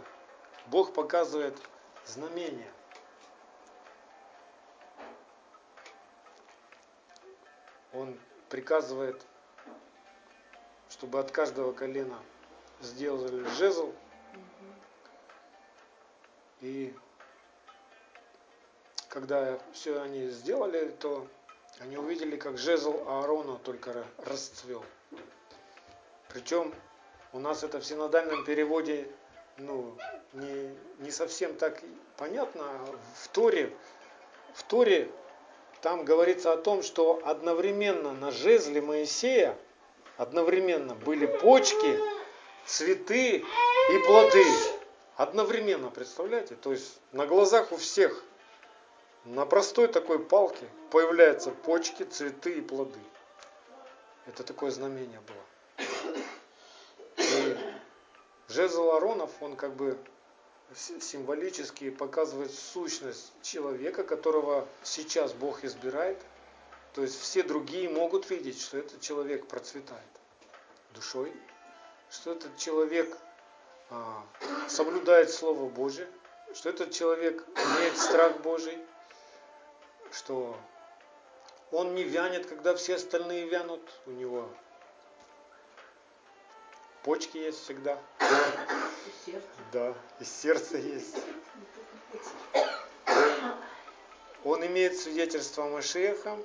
[0.68, 1.56] Бог показывает
[2.04, 2.70] знамение–
[7.96, 8.18] он
[8.50, 9.24] приказывает,
[10.90, 12.18] чтобы от каждого колена
[12.80, 13.94] сделали жезл.
[16.60, 16.94] И
[19.16, 21.26] когда все они сделали, то
[21.80, 24.84] они увидели, как жезл Аарона только расцвел.
[26.28, 26.74] Причем
[27.32, 29.08] у нас это в синодальном переводе
[29.56, 29.96] ну,
[30.34, 31.82] не, не совсем так
[32.18, 32.62] понятно.
[33.14, 33.74] В Торе,
[34.52, 35.10] в Торе
[35.80, 39.56] там говорится о том, что одновременно на жезле Моисея
[40.18, 41.98] одновременно были почки,
[42.66, 44.44] цветы и плоды.
[45.16, 46.54] Одновременно, представляете?
[46.54, 48.22] То есть на глазах у всех
[49.26, 53.00] на простой такой палке появляются почки, цветы и плоды.
[54.26, 55.86] Это такое знамение было.
[57.16, 57.56] И
[58.48, 59.98] жезл Аронов, он как бы
[60.74, 66.18] символически показывает сущность человека, которого сейчас Бог избирает.
[66.94, 70.00] То есть все другие могут видеть, что этот человек процветает
[70.94, 71.32] душой,
[72.10, 73.16] что этот человек
[73.90, 74.24] а,
[74.68, 76.08] соблюдает Слово Божие,
[76.54, 78.78] что этот человек имеет страх Божий,
[80.16, 80.56] что
[81.70, 84.48] он не вянет, когда все остальные вянут, у него
[87.02, 87.98] почки есть всегда.
[89.26, 89.40] И.
[89.72, 91.18] Да, и сердце есть.
[94.44, 96.38] Он имеет свидетельство Машеха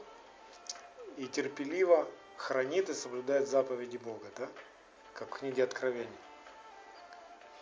[1.17, 4.49] и терпеливо хранит и соблюдает заповеди Бога, да?
[5.13, 6.09] Как в книге Откровений.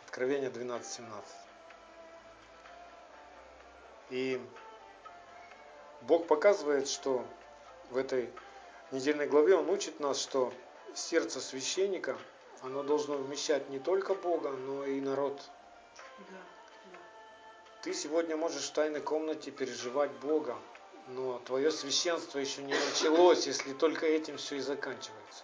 [0.05, 1.24] Откровение 12.17.
[4.12, 4.41] И
[6.02, 7.26] Бог показывает, что
[7.89, 8.30] в этой
[8.91, 10.54] недельной главе Он учит нас, что
[10.93, 12.18] сердце священника,
[12.62, 15.41] оно должно вмещать не только Бога, но и народ.
[16.30, 16.38] Да.
[17.84, 20.58] Ты сегодня можешь в тайной комнате переживать Бога,
[21.08, 25.43] но твое священство еще не началось, если только этим все и заканчивается.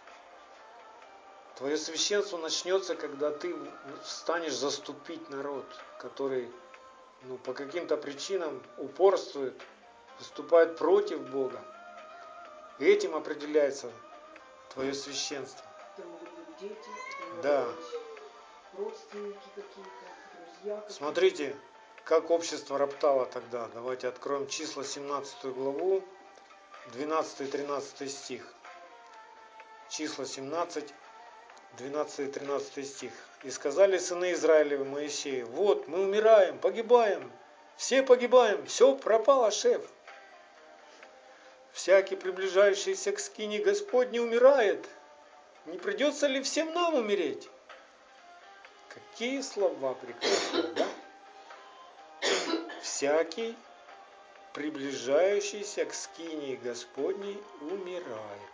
[1.55, 3.55] Твое священство начнется, когда ты
[4.03, 5.65] станешь заступить народ,
[5.99, 6.51] который
[7.23, 9.53] ну, по каким-то причинам упорствует,
[10.19, 11.59] выступает против Бога.
[12.79, 13.91] И этим определяется
[14.73, 15.65] твое священство.
[15.97, 17.65] Это могут быть дети, это могут Да.
[17.65, 19.89] быть родственники какие-то,
[20.35, 20.75] друзья.
[20.75, 20.93] какие-то.
[20.93, 21.55] Смотрите,
[22.03, 23.67] как общество роптало тогда.
[23.73, 26.03] Давайте откроем числа 17 главу,
[26.93, 28.53] 12-13 стих.
[29.89, 30.93] Числа 17,
[31.77, 33.11] 12-13 стих.
[33.43, 37.31] «И сказали сыны Израилевы Моисею, вот мы умираем, погибаем,
[37.77, 39.81] все погибаем, все пропало, шеф.
[41.75, 44.87] Всякий, приближающийся к скине Господне, умирает.
[45.65, 47.49] Не придется ли всем нам умереть?»
[48.87, 50.87] Какие слова прекрасные, да?
[52.81, 53.57] всякий,
[54.53, 58.51] приближающийся к скинии Господней, умирает.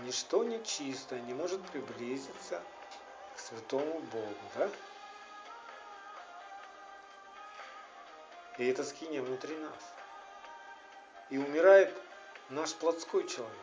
[0.00, 2.62] Ничто нечистое не может приблизиться
[3.36, 4.70] к святому Богу, да?
[8.58, 9.94] И эта скиния внутри нас.
[11.30, 11.96] И умирает
[12.50, 13.54] наш плотской человек.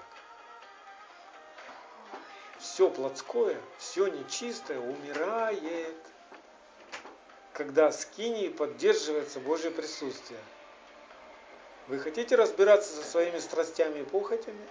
[2.60, 5.96] Все плотское, все нечистое умирает
[7.58, 10.40] когда скинии поддерживается Божье присутствие.
[11.88, 14.64] Вы хотите разбираться со своими страстями и похотями,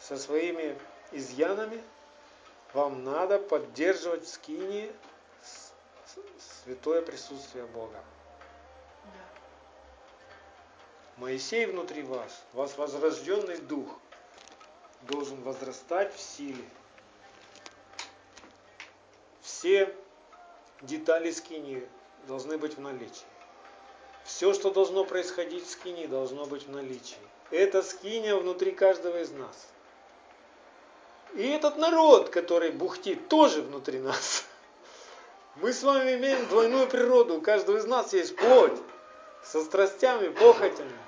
[0.00, 0.76] со своими
[1.12, 1.80] изъянами?
[2.72, 4.92] Вам надо поддерживать в скинии
[6.64, 8.02] святое присутствие Бога.
[11.16, 14.00] Моисей внутри вас, вас возрожденный дух,
[15.02, 16.64] должен возрастать в силе.
[19.40, 19.94] Все
[20.82, 21.86] детали скинии
[22.26, 23.26] должны быть в наличии.
[24.24, 27.18] Все, что должно происходить в скинии, должно быть в наличии.
[27.50, 29.68] Это скиния внутри каждого из нас.
[31.34, 34.44] И этот народ, который бухтит, тоже внутри нас.
[35.56, 37.36] Мы с вами имеем двойную природу.
[37.36, 38.80] У каждого из нас есть плоть
[39.44, 40.98] со страстями, похотями.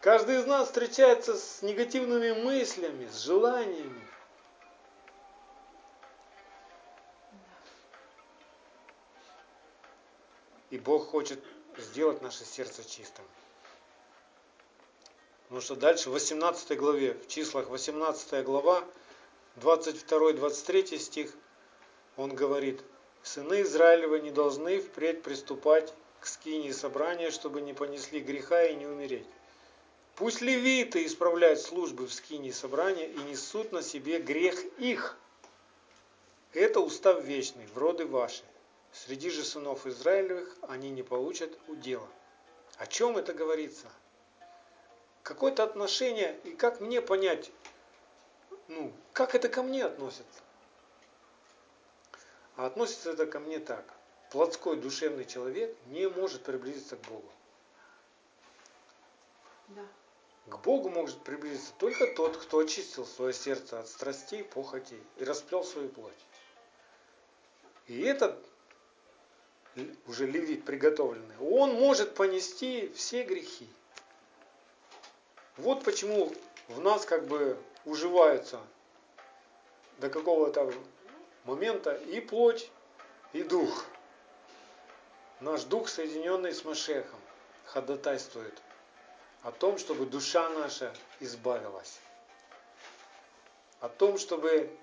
[0.00, 4.06] Каждый из нас встречается с негативными мыслями, с желаниями.
[10.70, 11.42] И Бог хочет
[11.78, 13.24] сделать наше сердце чистым.
[15.44, 18.84] Потому что дальше в 18 главе, в числах 18 глава,
[19.56, 21.32] 22-23 стих,
[22.16, 22.82] он говорит,
[23.22, 28.86] «Сыны Израилевы не должны впредь приступать к скинии собрания, чтобы не понесли греха и не
[28.86, 29.26] умереть.
[30.14, 35.16] Пусть левиты исправляют службы в скинии собрания и несут на себе грех их.
[36.52, 38.44] Это устав вечный, в роды ваши.
[38.92, 42.08] Среди же сынов Израилевых они не получат удела.
[42.78, 43.88] О чем это говорится?
[45.26, 47.50] какое-то отношение, и как мне понять,
[48.68, 50.40] ну, как это ко мне относится?
[52.54, 53.84] А относится это ко мне так.
[54.30, 57.28] Плотской душевный человек не может приблизиться к Богу.
[59.68, 59.82] Да.
[60.48, 65.64] К Богу может приблизиться только тот, кто очистил свое сердце от страстей, похотей и расплел
[65.64, 66.14] свою плоть.
[67.86, 68.38] И этот
[70.06, 73.68] уже левит приготовленный, он может понести все грехи.
[75.56, 76.32] Вот почему
[76.68, 78.60] в нас как бы уживаются
[79.98, 80.72] до какого-то
[81.44, 82.70] момента и плоть,
[83.32, 83.86] и дух.
[85.40, 87.20] Наш дух, соединенный с Машехом,
[87.66, 88.62] ходатайствует
[89.42, 92.00] о том, чтобы душа наша избавилась.
[93.80, 94.74] О том, чтобы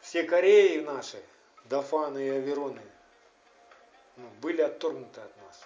[0.00, 1.20] все Кореи наши,
[1.64, 2.82] Дафаны и Авероны,
[4.16, 5.60] ну, были отторгнуты от нас.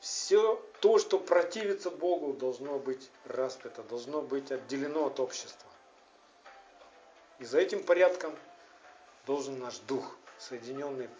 [0.00, 5.68] Все то, что противится Богу, должно быть распято, должно быть отделено от общества.
[7.40, 8.34] И за этим порядком
[9.26, 11.10] должен наш дух, соединенный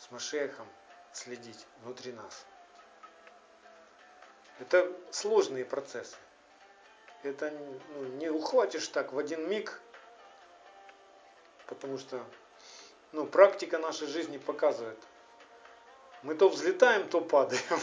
[0.00, 0.66] с Машехом,
[1.12, 2.46] следить внутри нас.
[4.58, 6.16] Это сложные процессы.
[7.22, 7.52] Это
[7.94, 9.78] ну, не ухватишь так в один миг,
[11.66, 12.24] потому что
[13.12, 14.98] ну, практика нашей жизни показывает.
[16.22, 17.80] Мы то взлетаем, то падаем.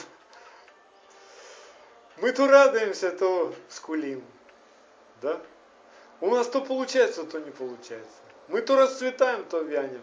[2.17, 4.25] Мы то радуемся, то скулим.
[5.21, 5.39] Да?
[6.19, 8.17] У нас то получается, то не получается.
[8.47, 10.01] Мы то расцветаем, то вянем.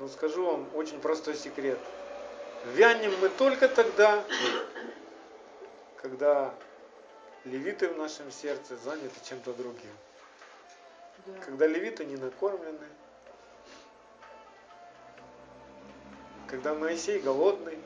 [0.00, 1.78] Но скажу вам очень простой секрет.
[2.74, 4.24] Вянем мы только тогда,
[5.96, 6.54] когда
[7.44, 9.92] левиты в нашем сердце заняты чем-то другим.
[11.26, 11.32] Да.
[11.44, 12.86] Когда левиты не накормлены,
[16.48, 17.78] когда Моисей голодный.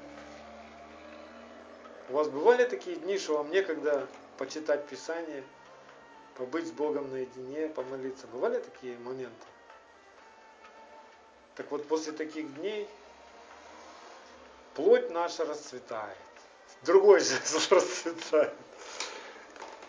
[2.11, 4.07] У вас бывали такие дни, что вам некогда
[4.39, 5.43] почитать Писание,
[6.37, 8.29] побыть с Богом наедине, помолиться?
[8.29, 9.47] Бывали такие моменты?
[11.57, 12.89] Так вот, после таких дней
[14.75, 16.17] плоть наша расцветает.
[16.83, 17.37] Другой же
[17.71, 18.55] расцветает.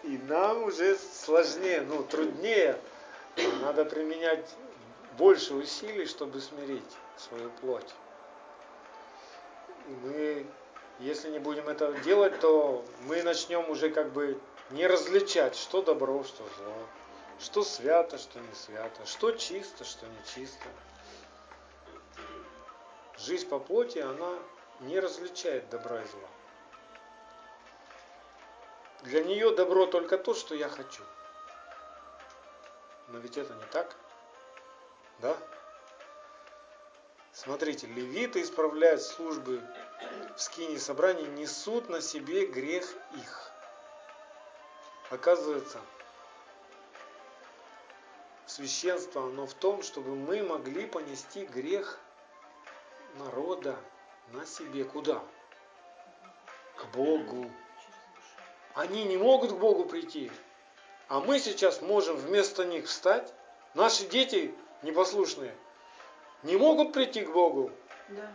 [0.03, 2.80] И нам уже сложнее, ну, труднее.
[3.61, 4.47] Надо применять
[5.18, 6.84] больше усилий, чтобы смирить
[7.18, 7.93] свою плоть.
[10.03, 10.45] Мы,
[10.99, 14.39] если не будем этого делать, то мы начнем уже как бы
[14.70, 16.74] не различать, что добро, что зло,
[17.39, 20.68] что свято, что не свято, что чисто, что не чисто.
[23.26, 24.38] Жизнь по плоти, она
[24.82, 26.30] не различает добра и зла.
[29.01, 31.01] Для нее добро только то, что я хочу.
[33.07, 33.95] Но ведь это не так.
[35.21, 35.36] Да?
[37.34, 39.59] Смотрите, левиты исправляют службы
[40.36, 43.51] в скине собраний, несут на себе грех их.
[45.09, 45.82] Оказывается,
[48.45, 51.99] священство, оно в том, чтобы мы могли понести грех
[53.16, 53.76] народа
[54.32, 54.84] на себе.
[54.84, 55.22] Куда?
[56.76, 57.51] К Богу.
[58.74, 60.32] Они не могут к Богу прийти.
[61.07, 63.34] А мы сейчас можем вместо них встать.
[63.74, 65.55] Наши дети непослушные
[66.45, 67.72] не могут прийти к Богу.
[68.09, 68.32] Да.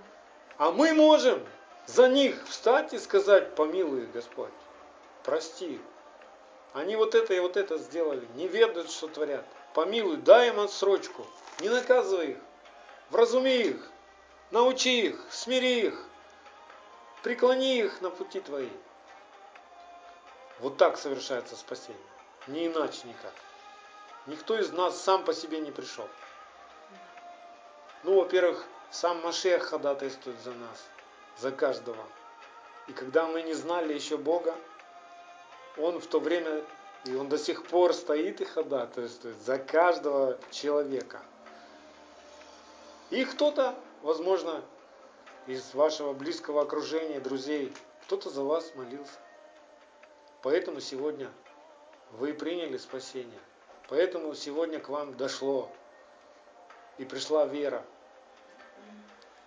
[0.59, 1.47] А мы можем
[1.87, 4.51] за них встать и сказать, помилуй Господь,
[5.25, 5.81] прости.
[6.73, 9.45] Они вот это и вот это сделали, не ведают, что творят.
[9.75, 11.27] Помилуй, дай им отсрочку,
[11.61, 12.37] не наказывай их,
[13.11, 13.91] вразуми их,
[14.51, 16.05] научи их, смири их,
[17.23, 18.71] преклони их на пути твои.
[20.61, 22.03] Вот так совершается спасение.
[22.47, 23.33] Не иначе никак.
[24.27, 26.09] Никто из нас сам по себе не пришел.
[28.03, 30.85] Ну, во-первых, сам Машех ходатайствует за нас,
[31.39, 32.05] за каждого.
[32.89, 34.55] И когда мы не знали еще Бога,
[35.77, 36.63] Он в то время,
[37.05, 41.21] и Он до сих пор стоит и ходатайствует за каждого человека.
[43.11, 44.63] И кто-то, возможно,
[45.47, 47.73] из вашего близкого окружения, друзей,
[48.05, 49.19] кто-то за вас молился.
[50.43, 51.31] Поэтому сегодня
[52.13, 53.41] вы приняли спасение.
[53.89, 55.71] Поэтому сегодня к вам дошло
[56.99, 57.85] и пришла вера,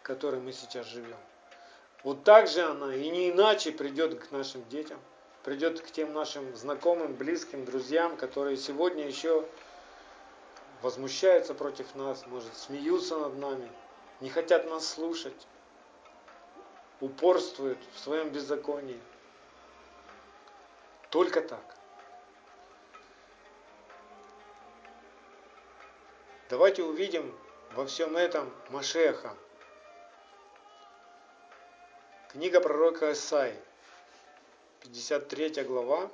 [0.01, 1.17] которой мы сейчас живем.
[2.03, 4.99] Вот так же она и не иначе придет к нашим детям,
[5.43, 9.45] придет к тем нашим знакомым, близким, друзьям, которые сегодня еще
[10.81, 13.71] возмущаются против нас, может, смеются над нами,
[14.21, 15.47] не хотят нас слушать,
[16.99, 19.01] упорствуют в своем беззаконии.
[21.09, 21.75] Только так.
[26.49, 27.37] Давайте увидим
[27.73, 29.35] во всем этом Машеха.
[32.29, 33.55] Книга пророка Исаи.
[34.81, 36.11] 53 глава,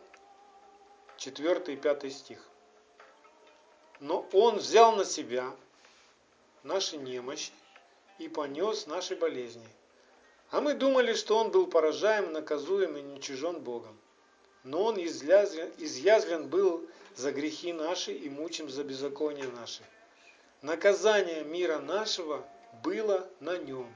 [1.18, 2.48] 4 и 5 стих.
[4.00, 5.52] Но Он взял на себя
[6.64, 7.52] наши немощи
[8.20, 9.68] и понес наши болезни.
[10.52, 13.98] А мы думали, что Он был поражаем, наказуем и ничижен Богом.
[14.64, 19.84] Но Он изъязвлен, был за грехи наши и мучим за беззаконие наши.
[20.62, 22.46] Наказание мира нашего
[22.84, 23.94] было на нем,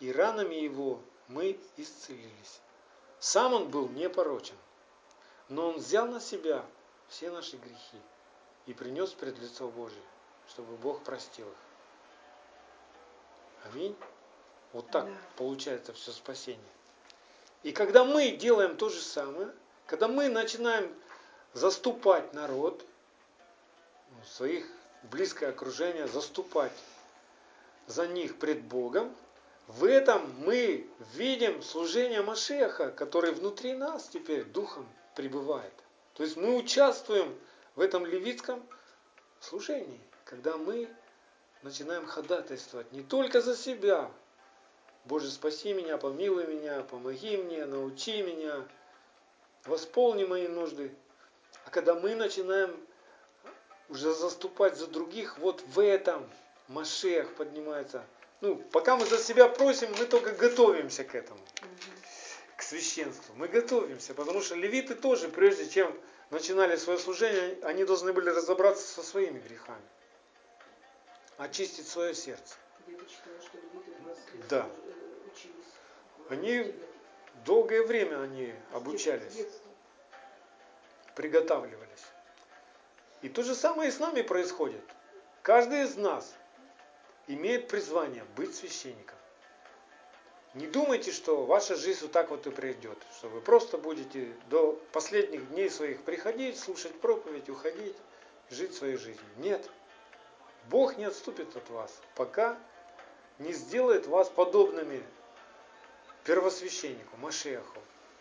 [0.00, 2.60] и ранами его мы исцелились.
[3.18, 4.56] Сам он был непорочен,
[5.48, 6.64] но он взял на себя
[7.08, 8.00] все наши грехи
[8.66, 10.02] и принес пред лицо Божие,
[10.48, 11.69] чтобы Бог простил их.
[13.64, 13.96] Аминь.
[14.72, 15.12] Вот так да.
[15.36, 16.60] получается все спасение.
[17.62, 19.50] И когда мы делаем то же самое,
[19.86, 20.94] когда мы начинаем
[21.52, 22.84] заступать народ,
[24.10, 24.66] ну, своих
[25.10, 26.72] близкое окружение, заступать
[27.86, 29.14] за них пред Богом,
[29.66, 35.72] в этом мы видим служение Машеха, который внутри нас теперь духом пребывает.
[36.14, 37.38] То есть мы участвуем
[37.76, 38.62] в этом левитском
[39.40, 40.88] служении, когда мы
[41.62, 44.10] начинаем ходатайствовать не только за себя.
[45.04, 48.66] Боже, спаси меня, помилуй меня, помоги мне, научи меня,
[49.64, 50.94] восполни мои нужды.
[51.64, 52.78] А когда мы начинаем
[53.88, 56.28] уже заступать за других, вот в этом
[56.68, 58.04] Машех поднимается.
[58.40, 61.40] Ну, пока мы за себя просим, мы только готовимся к этому,
[62.56, 63.34] к священству.
[63.36, 65.92] Мы готовимся, потому что левиты тоже, прежде чем
[66.30, 69.82] начинали свое служение, они должны были разобраться со своими грехами,
[71.40, 72.56] очистить свое сердце.
[74.48, 74.66] Да.
[74.66, 76.74] Э, они
[77.46, 79.46] долгое время они обучались,
[81.16, 82.04] приготавливались.
[83.22, 84.82] И то же самое и с нами происходит.
[85.42, 86.34] Каждый из нас
[87.26, 89.16] имеет призвание быть священником.
[90.52, 94.72] Не думайте, что ваша жизнь вот так вот и пройдет, что вы просто будете до
[94.92, 97.96] последних дней своих приходить, слушать проповедь, уходить,
[98.50, 99.24] жить своей жизнью.
[99.36, 99.70] Нет.
[100.68, 102.58] Бог не отступит от вас, пока
[103.38, 105.02] не сделает вас подобными
[106.24, 107.78] первосвященнику, Машеху,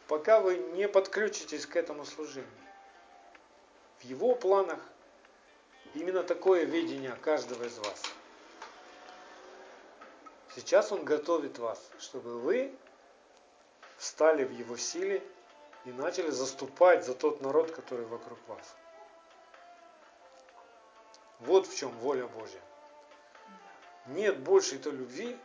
[0.08, 2.50] пока вы не подключитесь к этому служению.
[4.00, 4.80] В его планах
[5.94, 8.02] именно такое видение каждого из вас.
[10.56, 12.74] Сейчас он готовит вас, чтобы вы
[13.98, 15.22] встали в его силе
[15.86, 18.76] и начали заступать за тот народ, который вокруг вас.
[21.40, 22.62] Вот в чем воля Божья.
[24.08, 25.38] Нет большей той любви,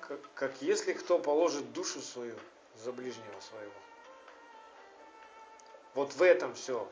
[0.00, 2.36] как, как если кто положит душу свою
[2.76, 3.72] за ближнего своего.
[5.94, 6.88] Вот в этом все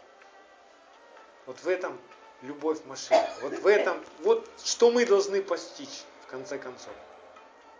[1.49, 1.99] вот в этом
[2.43, 3.27] любовь Машеха.
[3.41, 6.93] Вот в этом, вот что мы должны постичь в конце концов.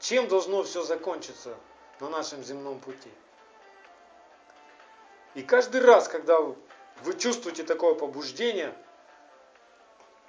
[0.01, 1.55] Чем должно все закончиться
[2.01, 3.11] на нашем земном пути.
[5.35, 6.57] И каждый раз, когда вы
[7.19, 8.75] чувствуете такое побуждение,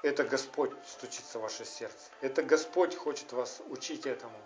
[0.02, 2.10] это Господь стучится в ваше сердце.
[2.22, 4.38] Это Господь хочет вас учить этому.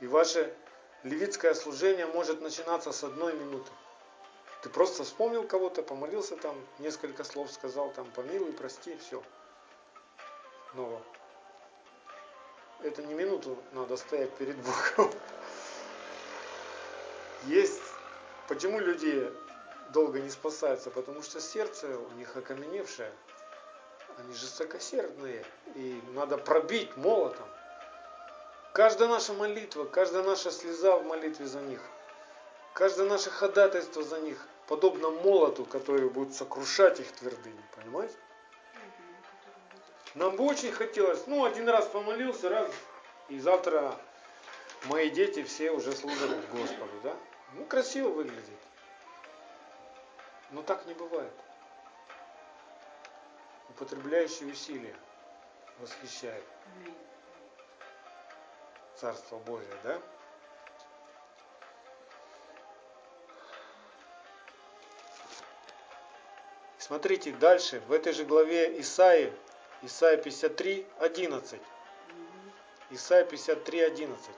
[0.00, 0.54] И ваше
[1.02, 3.70] левитское служение может начинаться с одной минуты.
[4.62, 9.22] Ты просто вспомнил кого-то, помолился там, несколько слов сказал, там, помилуй, прости, все.
[10.74, 11.02] Но
[12.82, 15.12] это не минуту надо стоять перед Богом.
[17.44, 17.82] Есть,
[18.48, 19.32] почему люди
[19.92, 20.90] долго не спасаются?
[20.90, 23.12] Потому что сердце у них окаменевшее.
[24.18, 25.44] Они жестокосердные.
[25.74, 27.46] И надо пробить молотом.
[28.72, 31.80] Каждая наша молитва, каждая наша слеза в молитве за них,
[32.72, 38.14] каждое наше ходатайство за них подобно молоту, который будет сокрушать их твердыни, понимаете?
[40.14, 42.70] Нам бы очень хотелось, ну, один раз помолился, раз,
[43.28, 43.94] и завтра
[44.84, 47.14] мои дети все уже служат Господу, да?
[47.54, 48.58] Ну, красиво выглядит.
[50.50, 51.32] Но так не бывает.
[53.74, 54.94] Употребляющие усилия
[55.78, 56.44] восхищает
[58.96, 59.98] Царство Божие, да?
[66.76, 69.32] Смотрите дальше, в этой же главе Исаи,
[69.80, 71.60] Исаия 53, 11.
[72.90, 74.30] Исаия 53, 11.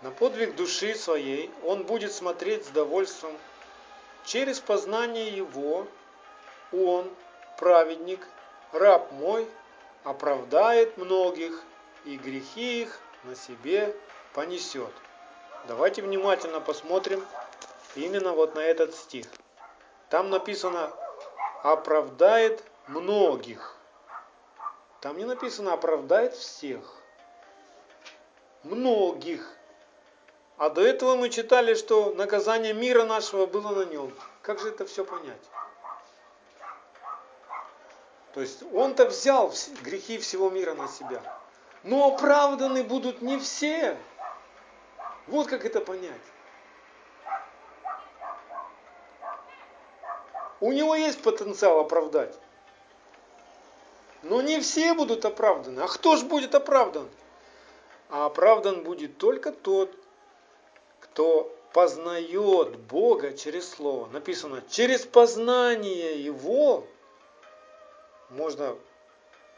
[0.00, 3.38] На подвиг души своей он будет смотреть с довольством.
[4.24, 5.86] Через познание его
[6.72, 7.08] он,
[7.62, 8.26] праведник,
[8.72, 9.46] раб мой,
[10.02, 11.62] оправдает многих
[12.04, 13.94] и грехи их на себе
[14.34, 14.90] понесет.
[15.68, 17.24] Давайте внимательно посмотрим
[17.94, 19.26] именно вот на этот стих.
[20.10, 20.90] Там написано
[21.62, 23.76] оправдает многих.
[25.00, 26.96] Там не написано оправдает всех.
[28.64, 29.48] Многих.
[30.56, 34.12] А до этого мы читали, что наказание мира нашего было на нем.
[34.42, 35.42] Как же это все понять?
[38.34, 39.52] То есть он-то взял
[39.82, 41.22] грехи всего мира на себя.
[41.82, 43.96] Но оправданы будут не все.
[45.26, 46.20] Вот как это понять.
[50.60, 52.38] У него есть потенциал оправдать.
[54.22, 55.80] Но не все будут оправданы.
[55.80, 57.08] А кто же будет оправдан?
[58.08, 59.90] А оправдан будет только тот,
[61.00, 64.06] кто познает Бога через Слово.
[64.08, 66.86] Написано, через познание Его
[68.32, 68.76] можно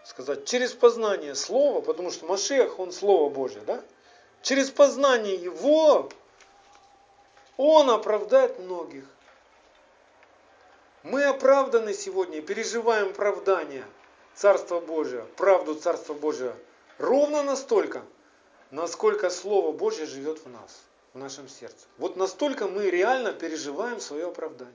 [0.05, 3.83] сказать, через познание Слова, потому что Машех, он Слово Божье, да?
[4.43, 6.11] Через познание Его
[7.57, 9.05] Он оправдает многих.
[11.03, 13.85] Мы оправданы сегодня переживаем оправдание
[14.35, 16.55] Царства Божия, правду Царства Божия
[16.99, 18.03] ровно настолько,
[18.71, 21.87] насколько Слово Божье живет в нас, в нашем сердце.
[21.99, 24.75] Вот настолько мы реально переживаем свое оправдание.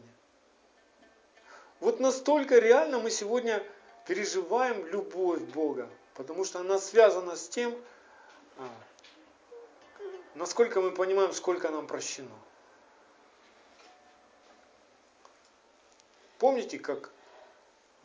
[1.79, 3.63] Вот настолько реально мы сегодня
[4.09, 7.77] переживаем любовь Бога, потому что она связана с тем,
[8.57, 8.67] а,
[10.33, 12.31] насколько мы понимаем, сколько нам прощено.
[16.39, 17.11] Помните, как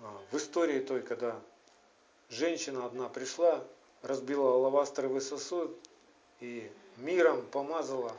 [0.00, 1.40] а, в истории той, когда
[2.28, 3.64] женщина одна пришла,
[4.02, 5.74] разбила алавастровый сосуд
[6.40, 8.14] и миром помазала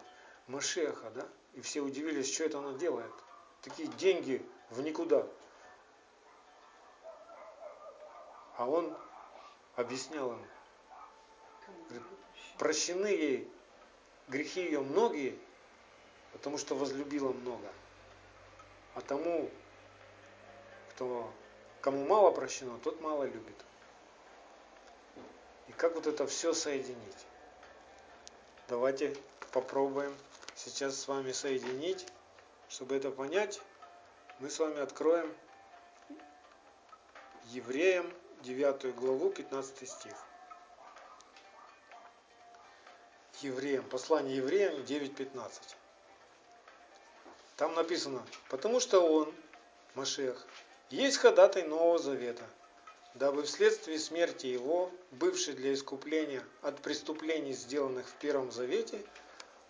[0.48, 1.28] Машеха, да?
[1.54, 3.14] И все удивились, что это она делает.
[3.62, 5.28] Такие деньги в никуда.
[8.58, 8.96] А он
[9.76, 10.48] объяснял им,
[11.90, 12.08] говорит,
[12.58, 13.52] прощены ей
[14.28, 15.38] грехи ее многие,
[16.32, 17.68] потому что возлюбила много.
[18.94, 19.50] А тому,
[20.92, 21.32] кто,
[21.82, 23.66] кому мало прощено, тот мало любит.
[25.68, 27.26] И как вот это все соединить?
[28.70, 29.16] Давайте
[29.52, 30.16] попробуем
[30.56, 32.08] сейчас с вами соединить.
[32.68, 33.62] Чтобы это понять,
[34.40, 35.32] мы с вами откроем
[37.52, 38.12] Евреям
[38.46, 40.14] 9 главу, 15 стих.
[43.42, 45.52] Евреям, послание евреям 9.15.
[47.58, 49.34] Там написано, потому что он,
[49.96, 50.46] Машех,
[50.92, 52.44] есть ходатай Нового Завета,
[53.16, 59.04] дабы вследствие смерти его, бывший для искупления от преступлений, сделанных в Первом Завете,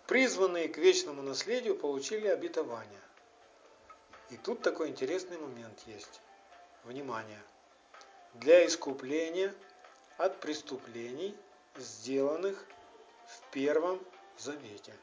[0.06, 3.00] призванные к вечному наследию получили обетование.
[4.28, 6.20] И тут такой интересный момент есть.
[6.84, 7.42] Внимание!
[8.40, 9.54] Для искупления
[10.18, 11.36] от преступлений,
[11.76, 12.64] сделанных
[13.26, 14.00] в Первом
[14.38, 14.94] Завете.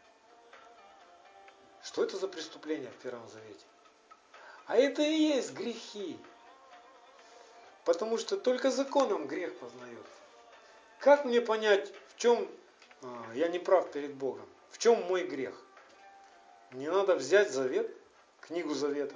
[1.81, 3.65] Что это за преступления в Первом Завете?
[4.65, 6.17] А это и есть грехи.
[7.83, 10.13] Потому что только законом грех познается.
[10.99, 12.47] Как мне понять, в чем
[13.01, 14.47] а, я не прав перед Богом?
[14.69, 15.59] В чем мой грех?
[16.71, 17.93] Мне надо взять завет,
[18.39, 19.15] книгу завета,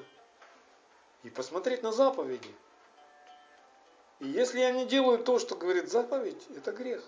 [1.24, 2.54] и посмотреть на заповеди–
[4.20, 7.04] и если я не делаю то, что говорит заповедь, это грех.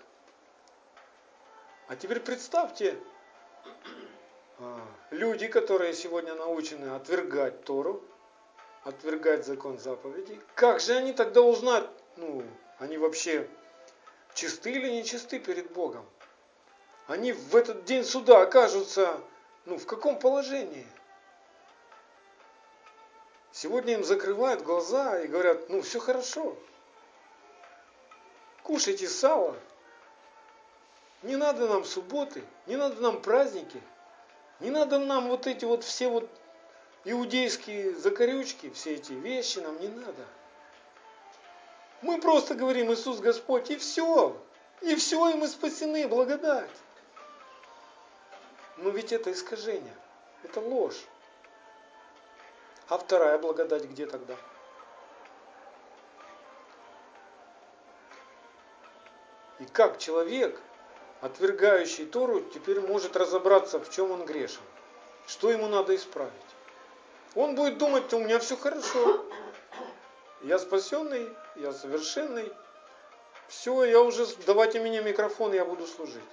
[1.88, 2.96] А теперь представьте,
[4.58, 4.80] а,
[5.10, 8.04] люди, которые сегодня научены отвергать Тору,
[8.84, 12.44] отвергать закон заповедей, как же они тогда узнать, ну,
[12.78, 13.48] они вообще
[14.34, 16.06] чисты или не чисты перед Богом?
[17.08, 19.20] Они в этот день суда окажутся,
[19.64, 20.86] ну, в каком положении?
[23.50, 26.56] Сегодня им закрывают глаза и говорят, ну, все хорошо,
[28.70, 29.56] Кушайте сало.
[31.24, 33.82] Не надо нам субботы, не надо нам праздники,
[34.60, 36.30] не надо нам вот эти вот все вот
[37.04, 40.24] иудейские закорючки, все эти вещи нам не надо.
[42.00, 44.40] Мы просто говорим Иисус Господь, и все.
[44.82, 46.70] И все, и мы спасены, благодать.
[48.76, 49.96] Но ведь это искажение,
[50.44, 51.04] это ложь.
[52.86, 54.36] А вторая благодать где тогда?
[59.60, 60.58] И как человек,
[61.20, 64.62] отвергающий Тору, теперь может разобраться, в чем он грешен,
[65.26, 66.32] что ему надо исправить.
[67.34, 69.26] Он будет думать, у меня все хорошо,
[70.42, 72.50] я спасенный, я совершенный,
[73.48, 76.24] все, я уже, давайте мне микрофон, я буду служить.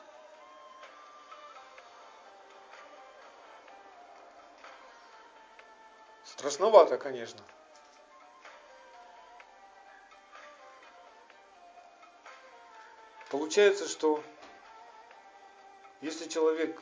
[6.23, 7.41] Страшновато, конечно.
[13.29, 14.23] Получается, что
[16.01, 16.81] если человек,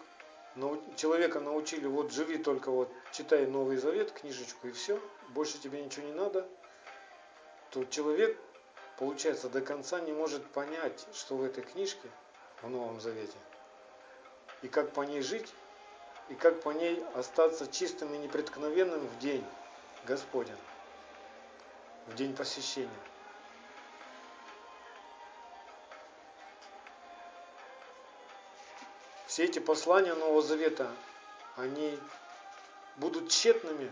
[0.95, 6.05] человека научили, вот живи только вот, читай Новый Завет, книжечку и все, больше тебе ничего
[6.05, 6.47] не надо,
[7.71, 8.37] то человек,
[8.97, 12.09] получается, до конца не может понять, что в этой книжке,
[12.61, 13.37] в Новом Завете,
[14.61, 15.51] и как по ней жить,
[16.29, 19.43] и как по ней остаться чистым и непреткновенным в день
[20.05, 20.53] Господень,
[22.07, 22.89] в день посещения.
[29.27, 30.91] Все эти послания Нового Завета,
[31.57, 31.99] они
[32.97, 33.91] будут тщетными,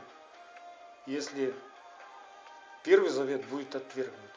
[1.06, 1.56] если
[2.84, 4.32] Первый Завет будет отвергнут.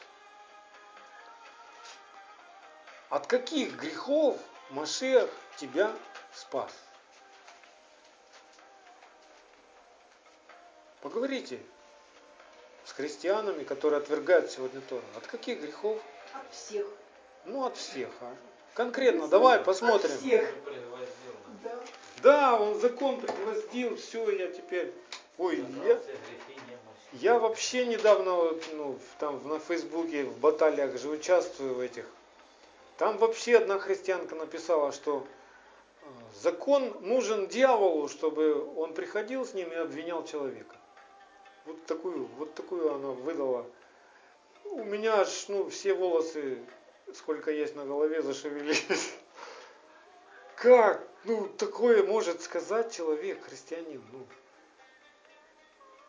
[3.09, 4.37] От каких грехов
[4.69, 5.95] Машех тебя
[6.33, 6.71] спас?
[11.01, 11.61] Поговорите
[12.85, 15.03] с христианами, которые отвергают сегодня Тору.
[15.15, 16.01] От каких грехов?
[16.33, 16.87] От всех.
[17.45, 18.35] Ну, от всех, а.
[18.77, 20.11] Конкретно, давай посмотрим.
[21.63, 21.79] Да.
[22.21, 24.93] Да, он закон пригвоздил, все, я теперь...
[25.39, 25.99] Ой, я,
[27.13, 32.05] я вообще недавно, ну, там на Фейсбуке, в баталиях же участвую в этих.
[32.97, 35.25] Там вообще одна христианка написала, что
[36.01, 36.05] э,
[36.43, 40.75] закон нужен дьяволу, чтобы он приходил с ним и обвинял человека.
[41.65, 43.65] Вот такую, вот такую она выдала.
[44.65, 46.59] У меня аж, ну, все волосы,
[47.13, 49.13] сколько есть на голове, зашевелились.
[50.55, 51.07] Как?
[51.23, 54.03] Ну, такое может сказать человек, христианин.
[54.11, 54.25] Ну.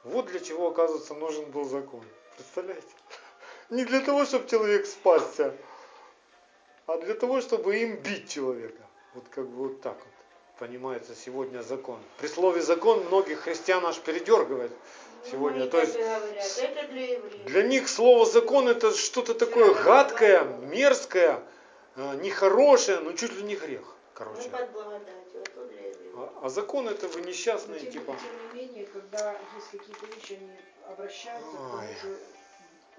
[0.05, 2.05] Вот для чего, оказывается, нужен был закон.
[2.37, 2.89] Представляете?
[3.71, 5.55] Не для того, чтобы человек спасся,
[6.87, 8.83] а для того, чтобы им бить человека.
[9.15, 10.15] Вот как бы вот так вот
[10.59, 12.01] понимается сегодня закон.
[12.19, 14.73] При слове закон многих христиан аж передергивает
[15.31, 15.65] сегодня.
[15.65, 15.95] Ну, То есть
[17.45, 21.41] для, них слово закон это что-то такое гадкое, мерзкое,
[21.97, 23.83] э, нехорошее, но чуть ли не грех.
[24.15, 24.51] Короче.
[24.51, 26.33] Ну, а.
[26.43, 28.17] А, закон это вы несчастные, тем, типа.
[28.17, 30.51] тем не менее, когда есть какие-то вещи, они
[30.89, 31.97] обращаются к тому Ой.
[32.03, 32.19] же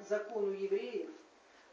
[0.07, 1.09] закону евреев,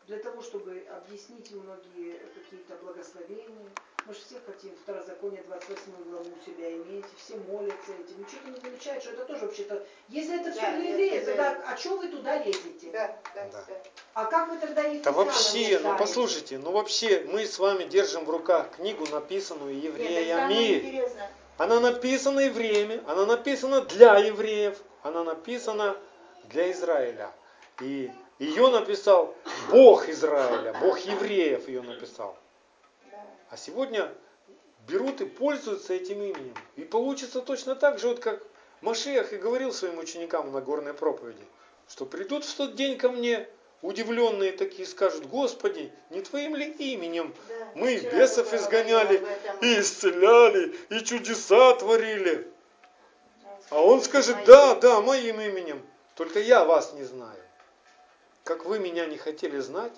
[0.06, 3.70] для того, чтобы объяснить многие какие-то благословения.
[4.06, 8.20] Мы же все хотим Второзаконие 28 главу у себя иметь, все молятся этим.
[8.20, 9.84] Ничего не замечают, что это тоже вообще-то...
[10.08, 12.90] Если это все Да, для нет, евреев, это- тогда а что вы туда лезете?
[12.92, 13.64] Да, да, Да.
[13.66, 13.74] да.
[14.14, 18.24] А как вы тогда Да ефесянам вообще, ну послушайте, ну вообще мы с вами держим
[18.24, 20.74] в руках книгу, написанную Нет, евреями.
[20.78, 25.96] интересное, Она написана евреями, она написана для евреев, она написана
[26.44, 27.32] для Израиля.
[27.80, 29.34] И ее написал
[29.70, 32.36] Бог Израиля, Бог евреев ее написал.
[33.50, 34.12] А сегодня
[34.88, 36.54] берут и пользуются этим именем.
[36.76, 38.42] И получится точно так же, вот как
[38.80, 41.44] Машех и говорил своим ученикам на горной проповеди,
[41.88, 43.48] что придут в тот день ко мне
[43.82, 47.54] удивленные такие скажут, Господи, не Твоим ли именем Да.
[47.74, 49.24] мы бесов изгоняли,
[49.60, 52.50] и исцеляли, и чудеса творили.
[53.70, 55.84] А Он скажет, да, да, моим именем,
[56.14, 57.40] только я вас не знаю.
[58.44, 59.92] Как вы меня не хотели знать,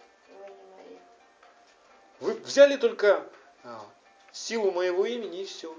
[2.20, 3.26] вы взяли только
[3.64, 3.84] а,
[4.32, 5.76] силу моего имени и все.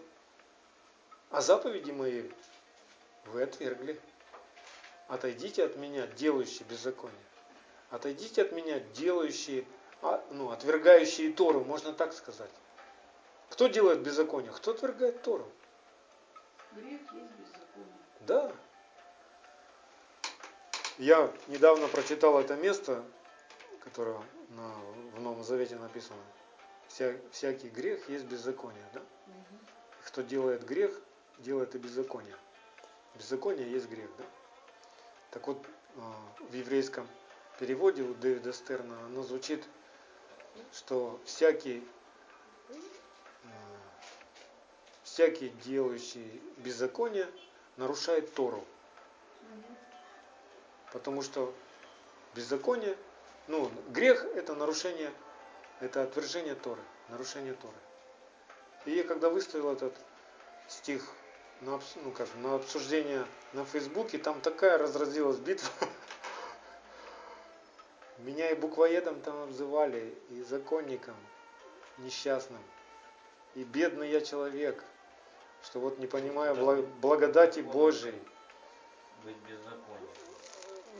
[1.31, 2.29] А заповеди мои
[3.25, 3.99] вы отвергли.
[5.07, 7.17] Отойдите от меня, делающие беззаконие.
[7.89, 9.65] Отойдите от меня, делающие,
[10.01, 12.51] а, ну, отвергающие Тору, можно так сказать.
[13.49, 14.51] Кто делает беззаконие?
[14.51, 15.51] Кто отвергает Тору?
[16.73, 17.97] Грех есть беззаконие.
[18.21, 18.51] Да.
[20.99, 23.03] Я недавно прочитал это место,
[23.83, 26.19] которое в Новом Завете написано.
[26.89, 28.99] Вся, всякий грех есть беззаконие, да?
[29.27, 29.59] Мгм.
[30.05, 30.99] Кто делает грех,
[31.37, 32.35] делает и беззаконие.
[33.15, 34.25] Беззаконие есть грех, да?
[35.31, 35.63] Так вот,
[35.97, 36.13] а,
[36.49, 37.07] в еврейском
[37.59, 39.63] переводе у Дэвида Стерна оно звучит,
[40.73, 41.87] что всякий,
[42.69, 43.49] а,
[45.03, 47.27] всякий делающий беззаконие
[47.77, 48.65] нарушает Тору.
[50.91, 51.53] Потому что
[52.33, 52.97] беззаконие,
[53.47, 55.13] ну, грех это нарушение,
[55.79, 57.75] это отвержение Торы, нарушение Торы.
[58.85, 59.93] И я когда выставил этот
[60.67, 61.03] стих
[61.61, 65.69] на, ну, как, на обсуждение на Фейсбуке, там такая разразилась битва.
[68.19, 71.15] Меня и буквоедом там обзывали, и законником
[71.97, 72.61] несчастным,
[73.55, 74.83] и бедный я человек,
[75.63, 78.21] что вот не понимаю бла- благодати Божией.
[79.23, 80.09] быть беззаконным.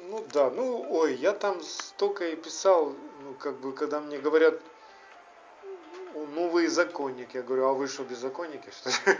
[0.03, 4.55] Ну да, ну ой, я там столько и писал, ну как бы, когда мне говорят,
[4.55, 4.68] «О,
[6.34, 9.17] ну вы законник, я говорю, а вы что, беззаконники, что ли?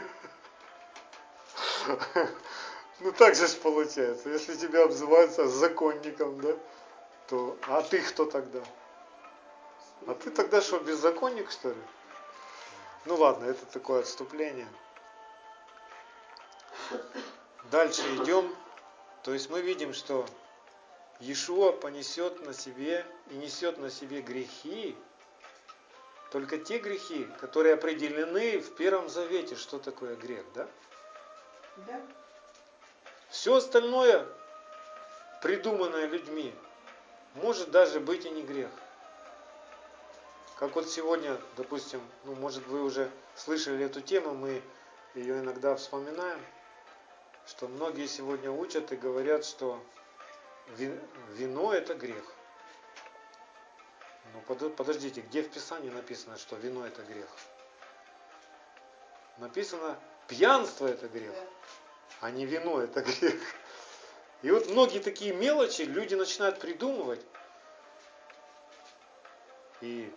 [3.02, 6.54] Ну так же ж получается, если тебя обзываются законником, да,
[7.30, 8.62] то, а ты кто тогда?
[10.06, 11.82] А ты тогда что, беззаконник, что ли?
[13.06, 14.68] Ну ладно, это такое отступление.
[17.72, 18.54] Дальше идем.
[19.24, 20.26] То есть мы видим, что
[21.20, 24.98] Иешуа понесет на себе и несет на себе грехи,
[26.32, 30.68] только те грехи, которые определены в Первом Завете, что такое грех, да?
[31.88, 32.02] Да?
[33.30, 34.26] Все остальное,
[35.42, 36.54] придуманное людьми,
[37.36, 38.70] может даже быть и не грех.
[40.58, 44.62] Как вот сегодня, допустим, ну, может вы уже слышали эту тему, мы
[45.16, 46.40] ее иногда вспоминаем,
[47.48, 49.82] что многие сегодня учат и говорят, что
[50.76, 51.00] ви-
[51.30, 52.24] вино это грех.
[54.34, 57.28] Ну под- подождите, где в Писании написано, что вино это грех?
[59.38, 61.34] Написано, пьянство это грех,
[62.22, 63.42] а не вино это грех.
[64.42, 67.26] И вот многие такие мелочи люди начинают придумывать
[69.82, 70.14] и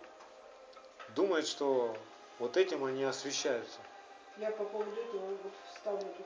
[1.15, 1.97] думают, что
[2.39, 3.79] вот этим они освещаются.
[4.37, 6.25] Я по поводу этого вот вставлю тут.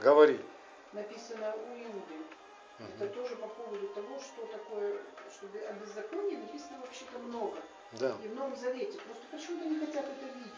[0.00, 0.44] Говори.
[0.92, 2.24] Написано у Иуды.
[2.78, 3.14] Это Мгм.
[3.14, 5.00] тоже по поводу того, что такое,
[5.32, 7.58] что о беззаконии написано вообще-то много.
[7.92, 8.16] Да.
[8.22, 8.98] И в Новом Завете.
[9.00, 10.52] Просто почему-то не хотят это видеть.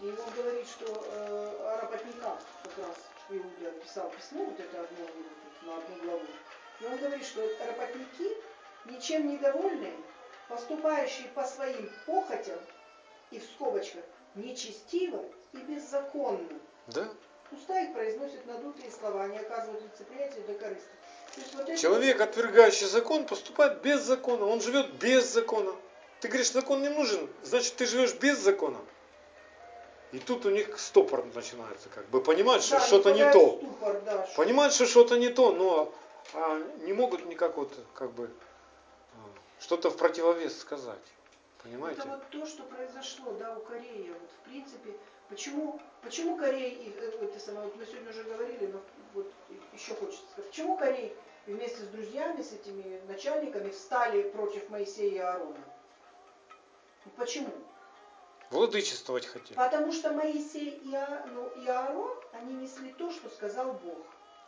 [0.00, 2.96] И он говорит, что э, о работниках как раз
[3.28, 5.06] Иуда писал письмо, вот это одно
[5.62, 6.26] на одну главу.
[6.80, 8.36] И он говорит, что работники,
[8.86, 9.96] ничем недовольные,
[10.48, 12.58] поступающие по своим похотям,
[13.30, 14.04] и в скобочках,
[14.36, 16.58] нечестиво и беззаконно.
[16.86, 17.08] Да?
[17.52, 20.86] Уста их произносят надутые слова, они оказывают лицеприятие до корысти.
[21.54, 24.46] Вот это Человек, отвергающий закон, поступает без закона.
[24.46, 25.74] Он живет без закона.
[26.20, 28.78] Ты говоришь, закон не нужен, значит ты живешь без закона.
[30.12, 33.58] И тут у них стопор начинается, как бы понимают, что Да, что-то не то.
[33.58, 35.92] ступор, да, что- Понимают, что что-то не то, но
[36.34, 38.28] а, не могут никак вот как бы
[39.14, 39.18] а,
[39.60, 40.98] что-то в противовес сказать.
[41.62, 42.00] Понимаете?
[42.00, 44.08] Это вот то, что произошло, да, у Кореи.
[44.08, 44.94] Вот, в принципе,
[45.30, 48.80] почему, почему Корея, и, э, это самое, мы сегодня уже говорили, но
[49.14, 49.32] вот
[49.72, 51.10] еще хочется сказать, почему Корея
[51.46, 55.64] вместе с друзьями, с этими начальниками встали против Моисея и Аарона?
[57.06, 57.50] Ну, Почему?
[58.50, 59.56] Владычествовать хотели.
[59.56, 63.98] Потому что Моисей и, А- ну, и Аарон, они несли то, что сказал Бог.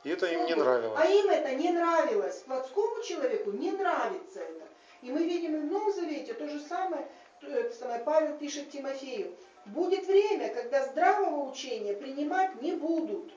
[0.02, 0.98] И это им не нравилось.
[1.00, 2.40] А им это не нравилось.
[2.40, 4.66] Плотскому человеку не нравится это.
[5.02, 7.06] И мы видим и в Новом Завете то же самое,
[7.40, 9.36] то- это самое Павел пишет Тимофею.
[9.66, 13.32] Будет время, когда здравого учения принимать не будут,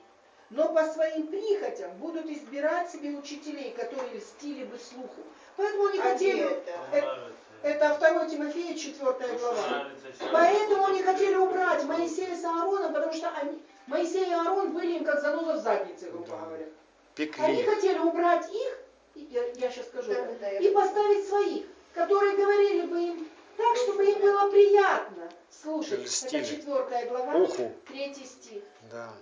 [0.49, 5.21] но по своим прихотям будут избирать себе учителей, которые льстили бы слуху.
[5.55, 6.71] Поэтому они А хотели, это?
[6.91, 7.19] это,
[7.61, 9.87] это 2 Тимофея, 4 глава.
[10.31, 11.83] Поэтому они хотели убрать.
[11.85, 16.09] Моисея с Аароном, потому что они, Моисей и Аарон были им как заноза в заднице,
[16.09, 16.65] грубо говоря.
[16.65, 16.73] Они
[17.15, 17.63] Пекли.
[17.63, 18.79] хотели убрать их,
[19.15, 23.27] и я, я сейчас скажу, Да, да, и поставить своих, которые говорили бы им
[23.57, 25.99] так, чтобы им было приятно слушать.
[26.01, 26.41] Льстили.
[26.43, 27.73] Это четвертая глава, Уху.
[27.87, 28.63] третий стих.
[28.91, 29.13] Да.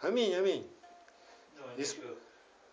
[0.00, 0.70] Аминь, аминь.
[1.56, 1.84] Ну, они,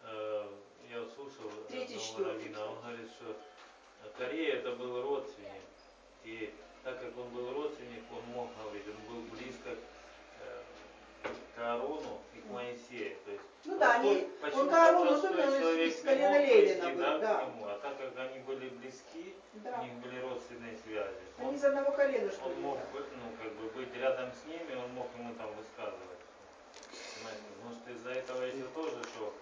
[0.03, 0.45] э,
[0.91, 2.33] я слушал Третий, одного четвертый.
[2.33, 3.35] раввина, он говорит, что
[4.17, 5.49] Корея это был родственник.
[6.23, 6.53] И
[6.83, 9.79] так как он был родственник, он мог говорить, он был близко к,
[11.23, 13.15] к Аарону и к Моисею.
[13.25, 16.89] То есть Ну да, простой- они, он к Аарону простой особенно из не колена Левина
[16.89, 17.35] был, да, да.
[17.35, 19.79] к нему, а так как они были близки, Да.
[19.79, 22.59] у них были родственные связи, Они он, из одного колена, что он ли.
[22.61, 22.85] мог да.
[22.99, 26.19] бы, ну, как бы быть рядом с ними, он мог ему там высказывать.
[27.15, 29.33] Понимаете, может из-за этого еще тоже, что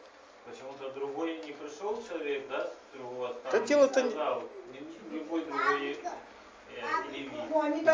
[0.45, 5.45] почему-то другой не пришел человек, да, с другого стана, Да не не- сказал, ни- любой
[5.45, 5.97] другой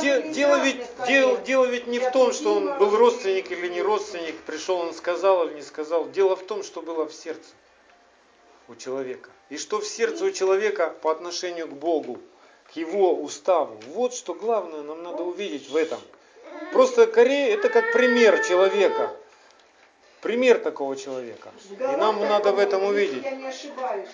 [0.01, 3.81] Де- дело, ведь, дело, дело ведь не в том, что он был родственник или не
[3.81, 6.09] родственник, пришел он сказал или не сказал.
[6.09, 7.49] Дело в том, что было в сердце
[8.67, 9.29] у человека.
[9.49, 12.19] И что в сердце у человека по отношению к Богу,
[12.71, 13.79] к его уставу.
[13.87, 15.99] Вот что главное нам надо увидеть в этом.
[16.71, 19.15] Просто Корея это как пример человека.
[20.21, 21.51] Пример такого человека.
[21.71, 23.23] И нам надо в этом увидеть.
[23.23, 24.09] Я не ошибаюсь.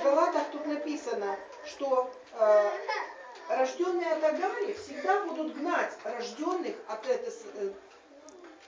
[0.00, 1.36] В Галатах тут написано,
[1.66, 2.70] что э,
[3.56, 7.32] рожденные от Агари всегда будут гнать рожденных от этой...
[7.54, 7.70] э,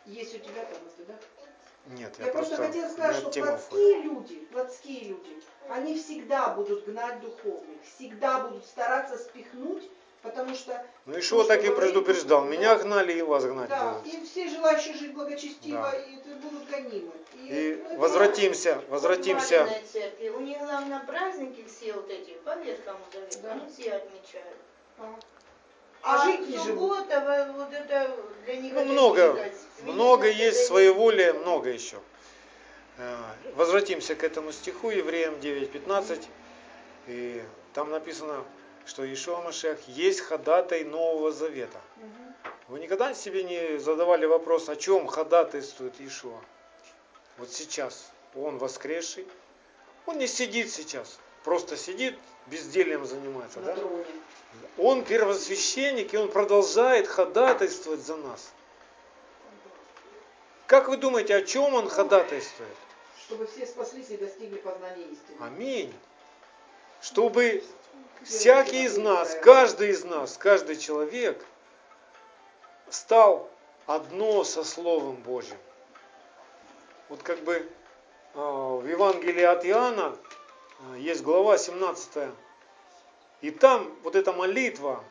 [0.07, 1.15] есть у тебя там мысли, да?
[1.87, 6.85] Нет, Я, я, просто просто хотела сказать, что плотские люди, плотские люди, они всегда будут
[6.85, 9.89] гнать духовных, всегда будут стараться спихнуть,
[10.23, 12.45] потому что Ну Ишуа так и что говорит, предупреждал.
[12.45, 12.85] Меня да.
[12.85, 14.15] гнали и вас гнать да, будут.
[14.15, 15.99] и все желающие жить благочестиво Да.
[15.99, 17.13] и это будут гонимы.
[17.35, 19.69] И ну, это возвратимся, в возвратимся.
[20.37, 23.53] У них, главное, праздники все вот эти, по Ветхому Завету, Да.
[23.53, 24.57] они все отмечают.
[24.99, 25.15] А,
[26.03, 26.67] А, жить живут.
[26.67, 30.39] суббота, во- вот это для них Ну, много, много есть
[30.69, 30.71] дикость.
[31.41, 31.99] много еще.
[32.99, 33.17] Э,
[33.55, 36.29] Возвратимся к этому стиху, Евреям 9.15.
[37.07, 38.45] И там написано,
[38.87, 41.81] что Ишуа Машех есть ходатай Нового Завета.
[42.69, 46.41] Вы никогда себе не задавали вопрос, о чем ходатайствует Ишуа?
[47.39, 49.27] Вот сейчас он воскресший,
[50.07, 52.17] он не сидит сейчас, просто сидит,
[52.47, 53.61] бездельем занимается.
[53.61, 53.77] Да?
[54.79, 58.53] Он первосвященник, и он продолжает ходатайствовать за нас.
[60.67, 62.77] Как вы думаете, о чем он ходатайствует?
[63.19, 65.37] Чтобы все спаслись и достигли познания истины.
[65.41, 65.95] Аминь.
[67.01, 67.63] Чтобы
[68.25, 71.45] всякий из нас, каждый из нас, каждый человек
[72.89, 73.51] стал
[73.87, 75.57] одно со Словом Божьим.
[77.09, 77.69] Вот как бы
[78.35, 80.17] а, в Евангелии от Иоанна
[80.97, 82.31] есть глава 17.
[83.41, 85.03] И там вот эта молитва,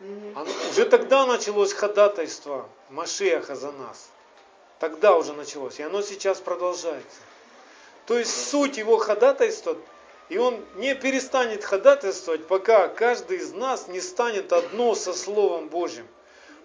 [0.00, 4.10] она, уже тогда началось ходатайство Машеха за нас.
[4.78, 5.78] Тогда уже началось.
[5.80, 7.20] И оно сейчас продолжается.
[8.06, 9.76] То есть суть его ходатайства,
[10.28, 16.06] и он не перестанет ходатайствовать, пока каждый из нас не станет одно со Словом Божьим.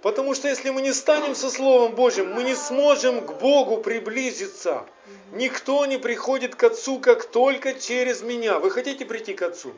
[0.02, 4.86] Потому что если мы не станем со Словом Божьим, мы не сможем к Богу приблизиться.
[5.32, 8.58] Никто не приходит к Отцу, как только через меня.
[8.58, 9.74] Вы хотите прийти к Отцу?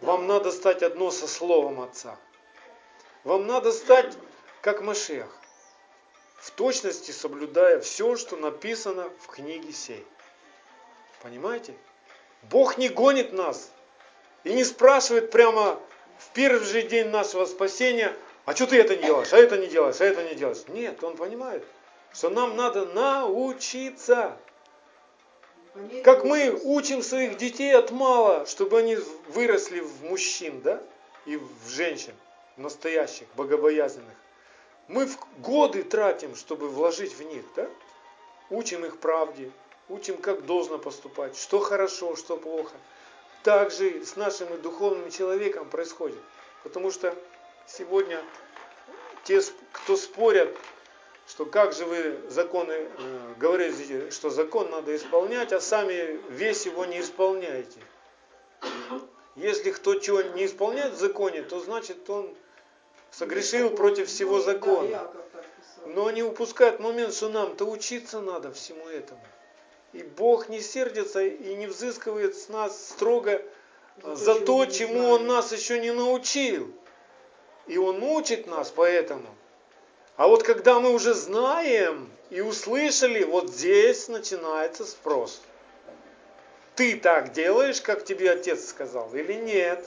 [0.00, 2.18] Вам надо стать одно со Словом Отца.
[3.22, 4.12] Вам надо стать
[4.60, 5.28] как Машех,
[6.38, 10.04] в точности соблюдая все, что написано в книге сей.
[11.22, 11.74] Понимаете?
[12.42, 13.70] Бог не гонит нас
[14.42, 15.80] и не спрашивает прямо
[16.18, 18.14] в первый же день нашего спасения,
[18.44, 20.62] а что ты это не делаешь, а это не делаешь, а это не делаешь.
[20.68, 21.64] Нет, он понимает,
[22.12, 24.36] что нам надо научиться.
[26.04, 28.96] Как мы учим своих детей от мала, чтобы они
[29.28, 30.80] выросли в мужчин, да,
[31.26, 32.14] и в женщин,
[32.56, 34.14] настоящих, богобоязненных.
[34.86, 37.68] Мы в годы тратим, чтобы вложить в них, да?
[38.50, 39.50] Учим их правде,
[39.88, 42.74] учим, как должно поступать, что хорошо, что плохо.
[43.42, 46.18] Так же с нашим духовным человеком происходит.
[46.62, 47.14] Потому что
[47.66, 48.22] сегодня
[49.24, 49.40] те,
[49.72, 50.54] кто спорят,
[51.26, 56.84] что как же вы законы, э, говорите, что закон надо исполнять, а сами весь его
[56.84, 57.80] не исполняете.
[59.36, 62.34] Если кто чего не исполняет в законе, то значит он
[63.10, 65.10] согрешил против всего закона.
[65.86, 69.20] Но они упускают момент, что нам-то учиться надо всему этому.
[69.92, 73.42] И Бог не сердится и не взыскивает с нас строго
[74.02, 76.72] за то, чему Он нас еще не научил.
[77.66, 79.28] И Он учит нас поэтому.
[80.16, 85.40] А вот когда мы уже знаем и услышали, вот здесь начинается спрос.
[86.76, 89.84] Ты так делаешь, как тебе отец сказал, или нет?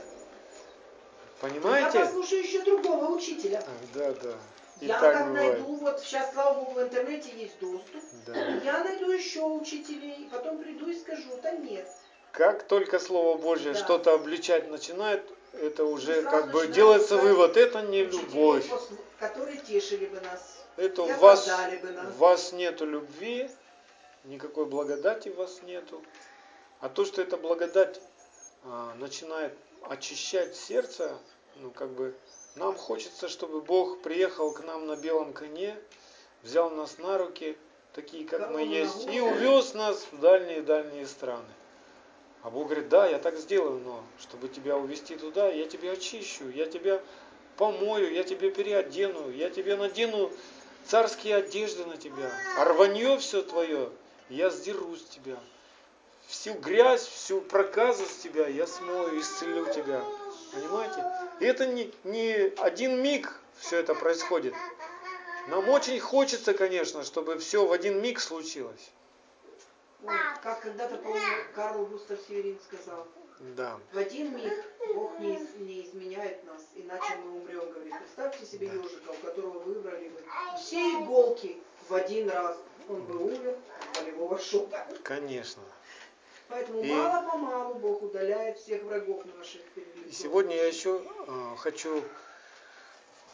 [1.42, 2.00] Понимаете?
[2.00, 3.64] Я послушаю еще другого учителя.
[3.94, 4.34] Да, да.
[4.80, 5.60] И я так как бывает.
[5.60, 8.02] найду, вот сейчас, слава богу, в интернете есть доступ.
[8.26, 8.36] Да.
[8.64, 11.88] Я найду еще учителей, потом приду и скажу, да нет.
[12.32, 13.80] Как только Слово Божье Да.
[13.80, 15.24] что-то обличать начинает,
[15.54, 18.70] это уже как бы делается вывод, это не любовь.
[19.20, 20.66] которые тешили бы нас.
[20.78, 21.48] Это в вас,
[21.82, 22.06] бы нас.
[22.06, 23.50] в вас нету любви,
[24.26, 26.04] никакой благодати в вас нету.
[26.80, 28.00] А то, что эта благодать
[28.64, 31.18] а, начинает очищать сердце,
[31.56, 32.16] ну как бы
[32.56, 35.78] нам хочется, чтобы Бог приехал к нам на белом коне,
[36.44, 37.58] взял нас на руки,
[37.94, 41.50] такие как мы есть, и увез нас в дальние-дальние страны.
[42.44, 46.50] А Бог говорит, да, я так сделаю, но чтобы тебя увести туда, я тебя очищу,
[46.50, 47.02] я тебя
[47.58, 50.32] помою, я тебя переодену, я тебе надену
[50.86, 53.90] царские одежды на тебя, а рванье все твое,
[54.30, 55.38] я сдеру с тебя.
[56.28, 60.04] Всю грязь, всю проказу с тебя я смою, исцелю тебя.
[60.54, 61.06] Понимаете?
[61.40, 64.54] И это не, не один миг все это происходит.
[65.48, 68.92] Нам очень хочется, конечно, чтобы все в один миг случилось.
[70.04, 71.26] Ой, как когда-то, по-моему,
[71.56, 73.08] Карл Густав Северин сказал,
[73.56, 73.80] Да.
[73.94, 74.54] в один миг
[74.94, 77.94] Бог не, из- не изменяет нас, иначе мы умрем, говорит.
[78.00, 78.76] Представьте себе Да.
[78.76, 80.22] ежика, у которого выбрали бы
[80.58, 81.58] все иголки
[81.90, 82.58] в один раз.
[82.90, 83.58] Он бы умер
[83.92, 84.88] от болевого шока.
[85.04, 85.62] Конечно.
[86.48, 92.02] Поэтому И- мало-помалу Бог удаляет всех врагов наших перед И сегодня я еще э, хочу,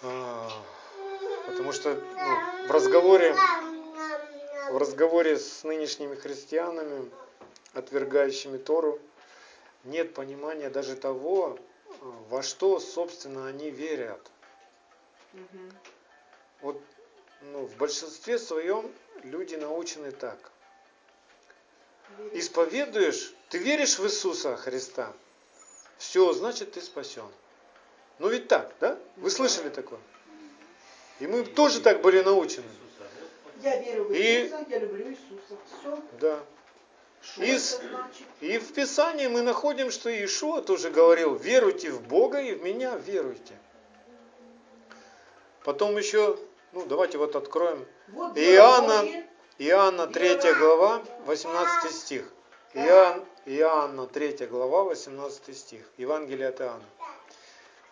[0.02, 0.49] э,
[1.45, 3.35] потому что ну, в разговоре,
[4.74, 7.08] в разговоре с нынешними христианами,
[7.74, 9.00] отвергающими Тору,
[9.84, 11.60] нет понимания даже того,
[12.02, 14.20] во что, собственно, они верят.
[15.34, 15.72] Мгм.
[16.62, 16.82] Вот
[17.41, 18.91] ну, в большинстве своем
[19.22, 20.40] люди научены так.
[22.18, 22.44] Верить.
[22.44, 25.14] Исповедуешь, ты веришь в Иисуса Христа,
[26.00, 27.30] все, значит ты спасен.
[28.18, 28.98] Ну ведь так, да?
[29.18, 30.00] Вы слышали такое?
[31.20, 32.66] И мы тоже так были научены.
[33.64, 35.57] Я верю в И- Иисуса, я люблю Иисуса.
[35.80, 35.99] Все.
[36.19, 36.40] Да.
[37.22, 37.80] Что И с-?
[38.41, 42.95] И в Писании мы находим, что Иешуа тоже говорил, веруйте в Бога и в меня
[42.98, 43.57] веруйте.
[45.64, 46.38] Потом еще,
[46.73, 47.85] ну давайте вот откроем.
[48.10, 49.23] Вот Иоанна.
[49.60, 52.26] Иоанна 3 глава, 18 стих.
[52.73, 55.85] Иоанн, Иоанна 3 глава, 18 стих.
[55.98, 56.84] Евангелие от Иоанна.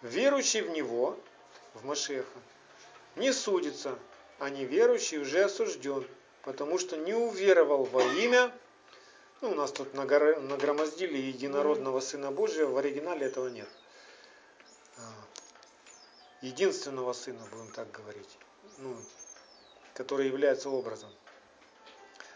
[0.01, 1.15] Верующий в Него,
[1.75, 2.25] в Машеха,
[3.15, 3.97] не судится,
[4.41, 6.03] а неверующий уже осужден,
[6.41, 8.51] потому что не уверовал во имя,
[9.39, 13.69] ну у нас тут нагромоздили единородного Сына Божьего, в оригинале этого нет.
[14.97, 15.01] А,
[16.41, 18.35] единственного Сына, будем так говорить,
[18.79, 18.97] ну,
[19.93, 21.11] который является образом.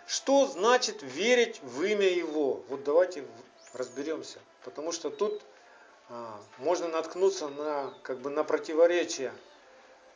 [0.05, 2.63] Что значит верить в имя Его?
[2.69, 3.25] Вот давайте
[3.73, 4.37] разберемся.
[4.63, 5.41] Потому что тут
[6.09, 9.33] а, можно наткнуться на, как бы, на противоречие.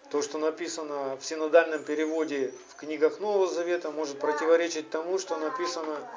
[0.10, 6.10] То, что написано в синодальном переводе в книгах Нового Завета, может противоречить тому, что написано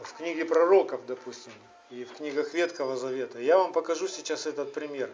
[0.00, 1.52] в книге пророков, допустим,
[1.90, 3.38] и в книгах Ветхого Завета.
[3.38, 5.12] Я вам покажу сейчас этот пример.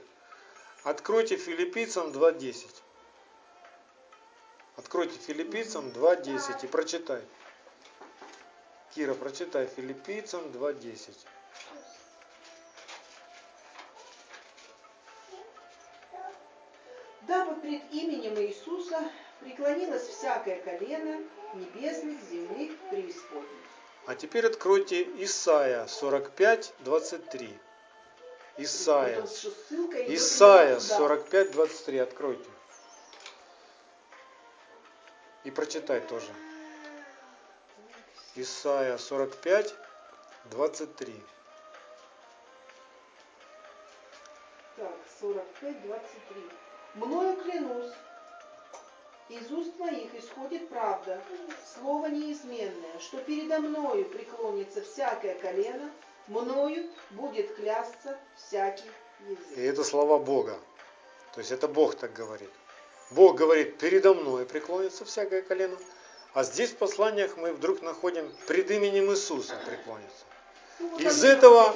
[0.82, 2.66] Откройте филиппийцам 2.10.
[4.76, 7.20] Откройте филиппийцам 2.10 и прочитай.
[8.94, 11.14] Кира, прочитай филиппийцам 2.10.
[17.26, 18.98] Дабы пред именем Иисуса
[19.40, 21.20] преклонилось всякое колено
[21.54, 23.48] небесных, земных, преисподних.
[24.06, 27.58] А теперь откройте Исаия 45, 23.
[28.56, 29.24] Исаия.
[30.08, 31.98] Исаия 45, 23.
[31.98, 32.50] Откройте.
[35.44, 36.26] И прочитай тоже.
[38.34, 39.74] Исаия 45,
[40.50, 41.22] 23.
[44.76, 46.50] Так, 45, 23.
[46.94, 47.92] Мною клянусь,
[49.30, 51.20] из уст моих исходит правда,
[51.74, 55.90] слово неизменное, что передо мною преклонится всякое колено,
[56.26, 58.90] мною будет клясться всякий
[59.26, 59.56] язык.
[59.56, 60.58] И это слова Бога.
[61.34, 62.50] То есть это Бог так говорит.
[63.10, 65.76] Бог говорит, передо мной преклонится всякое колено,
[66.34, 70.24] а здесь в посланиях мы вдруг находим пред именем Иисуса преклонится.
[70.78, 71.74] Ну, из этого,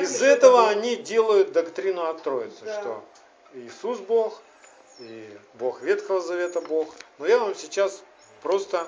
[0.00, 2.80] из этого они делают доктрину от Троицы, да.
[2.80, 3.04] что
[3.54, 4.40] Иисус Бог,
[4.98, 6.94] и Бог Ветхого Завета Бог.
[7.18, 8.02] Но я вам сейчас
[8.42, 8.86] просто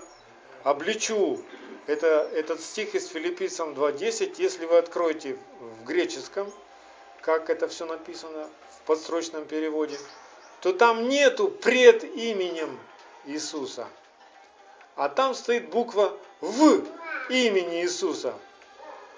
[0.63, 1.43] обличу
[1.87, 6.53] это, этот стих из Филиппийцам 2.10, если вы откроете в греческом,
[7.23, 9.99] как это все написано в подсрочном переводе,
[10.61, 12.79] то там нету пред именем
[13.25, 13.89] Иисуса,
[14.97, 16.85] а там стоит буква в
[17.29, 18.35] имени Иисуса.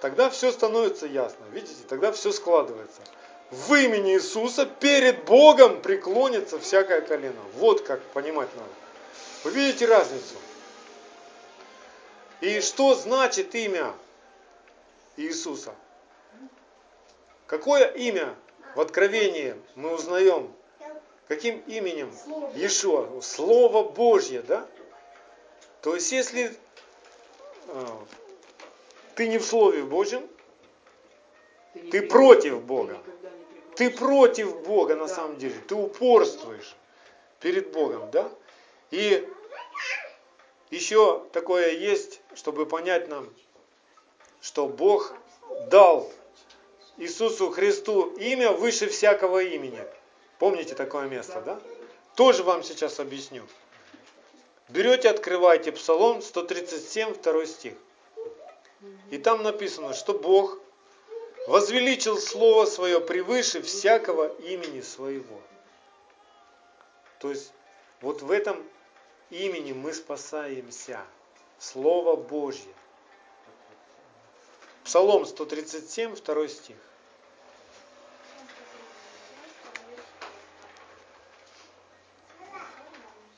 [0.00, 1.44] Тогда все становится ясно.
[1.52, 3.02] Видите, тогда все складывается
[3.52, 7.40] в имени Иисуса перед Богом преклонится всякое колено.
[7.54, 8.70] Вот как понимать надо.
[9.44, 10.36] Вы видите разницу?
[12.40, 13.92] И что значит имя
[15.18, 15.74] Иисуса?
[17.46, 18.34] Какое имя
[18.74, 20.50] в Откровении мы узнаем?
[21.28, 22.10] Каким именем?
[22.54, 23.20] Иешуа.
[23.20, 24.66] Слово Божье, да?
[25.82, 26.56] То есть, если
[27.66, 27.86] э,
[29.14, 30.26] ты не в Слове Божьем,
[31.90, 32.98] ты против Бога.
[33.76, 35.54] Ты против Бога на самом деле.
[35.66, 36.76] Ты упорствуешь
[37.40, 38.30] перед Богом, да?
[38.90, 39.28] И
[40.70, 43.28] еще такое есть, чтобы понять нам,
[44.40, 45.14] что Бог
[45.70, 46.10] дал
[46.98, 49.82] Иисусу Христу имя выше всякого имени.
[50.38, 51.60] Помните такое место, да?
[52.16, 53.42] Тоже вам сейчас объясню.
[54.68, 57.74] Берете, открывайте Псалом 137, 2 стих.
[59.10, 60.58] И там написано, что Бог
[61.46, 65.40] возвеличил Слово Свое превыше всякого имени Своего.
[67.18, 67.52] То есть
[68.00, 68.62] вот в этом
[69.30, 71.00] имени мы спасаемся.
[71.58, 72.72] Слово Божье.
[74.84, 76.76] Псалом 137, 2 стих.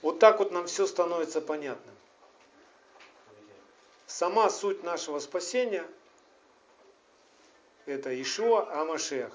[0.01, 1.95] Вот так вот нам все становится понятным.
[4.07, 5.87] Сама суть нашего спасения–
[7.87, 9.33] это Ишуа Амашех.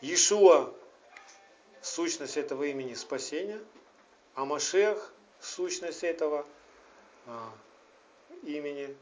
[0.00, 0.72] Ишуа–
[1.82, 3.60] сущность этого имени спасения,
[4.34, 6.46] Амашех– сущность этого
[7.26, 7.52] а,
[8.42, 8.96] имени,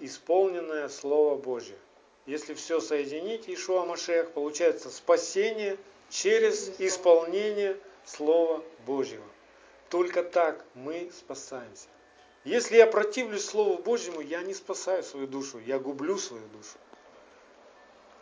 [0.00, 1.76] исполненное Слово Божье.
[2.26, 5.76] Если все соединить, Ишуа Амашех, получается спасение
[6.08, 9.24] через исполнение Слова Божьего.
[9.90, 11.88] Только так мы спасаемся.
[12.44, 16.78] Если я противлюсь Слову Божьему, я не спасаю свою душу, я гублю свою душу.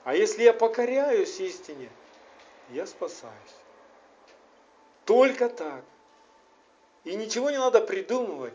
[0.05, 1.90] А если я покоряюсь истине,
[2.70, 3.35] я спасаюсь.
[5.06, 5.82] Только так.
[7.05, 8.55] И ничего не надо придумывать,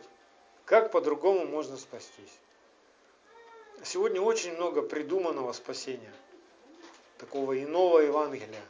[0.66, 2.40] как по-другому можно спастись.
[3.84, 6.14] Сегодня очень много придуманного спасения,
[7.18, 8.64] такого иного Евангелия.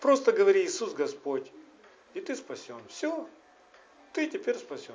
[0.00, 1.50] Просто говори Иисус Господь,
[2.14, 2.80] и ты спасен.
[2.88, 3.28] Все,
[4.12, 4.94] ты теперь спасен.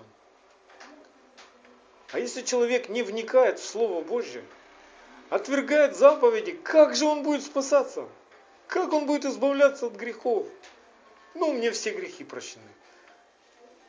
[2.11, 4.43] А если человек не вникает в Слово Божье,
[5.29, 8.07] отвергает заповеди, как же он будет спасаться?
[8.67, 10.47] Как он будет избавляться от грехов?
[11.33, 12.69] Ну, мне все грехи прощены.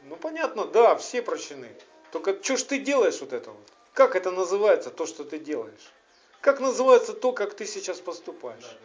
[0.04, 1.68] Ну, понятно, да, все прощены.
[2.12, 3.68] Только что ж ты делаешь вот это вот?
[3.92, 5.92] Как это называется, то, что ты делаешь?
[6.40, 8.76] Как называется то, как ты сейчас поступаешь?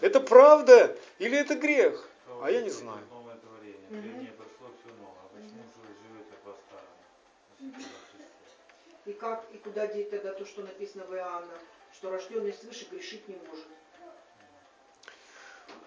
[0.00, 2.08] Это правда или это грех?
[2.42, 3.00] А я не знаю.
[9.06, 11.54] И как, и куда деть тогда то, что написано в Иоанна,
[11.96, 13.66] что рожденный свыше грешить не может.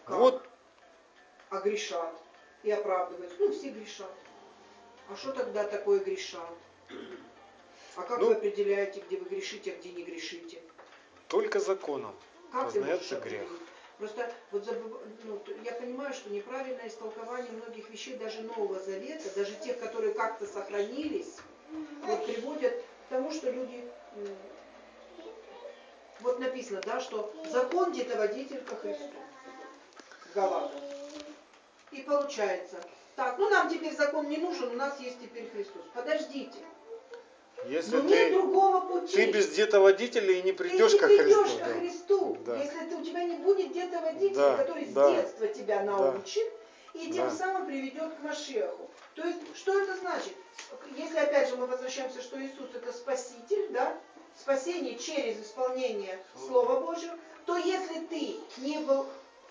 [0.06, 0.18] Как?
[0.18, 0.44] Вот
[1.52, 2.14] А грешат.
[2.64, 3.34] И оправдывают.
[3.40, 4.12] Ну, все грешат.
[5.10, 6.54] А что тогда такое грешат?
[7.96, 10.62] А как Ну- вы определяете, где вы грешите, а где не грешите?
[11.28, 12.16] только законом.
[12.52, 13.48] Как Познается грех.
[14.00, 19.54] Просто вот забыв- ну, я понимаю, что неправильное истолкование многих вещей, даже Нового Завета, даже
[19.56, 21.36] тех, которые как-то сохранились,
[22.02, 23.88] вот приводят к тому, что люди,
[26.22, 29.04] вот написано, да, что закон где-то водитель ко Христу.
[30.30, 30.82] В Галатах.
[31.92, 32.78] И получается,
[33.16, 35.82] так, ну нам теперь закон не нужен, у нас есть теперь Христос.
[35.94, 36.60] Подождите,
[37.68, 39.16] Если но нет ты, другого пути.
[39.16, 41.60] ты без детоводителя и не придешь ты ко не придешь Христу.
[41.60, 41.80] ко да.
[41.80, 42.58] Христу, Да.
[42.58, 46.48] если ты, у тебя не будет где-то водителя, Да, который да, с детства тебя научит
[46.94, 47.32] и тем Да.
[47.36, 48.90] самым приведет к Машеху.
[49.16, 50.34] То есть, что это значит?
[50.96, 53.98] Если опять же мы возвращаемся, что Иисус это Спаситель, да?
[54.38, 57.16] Спасение через исполнение Слова Божьего,
[57.46, 59.06] то если ты не был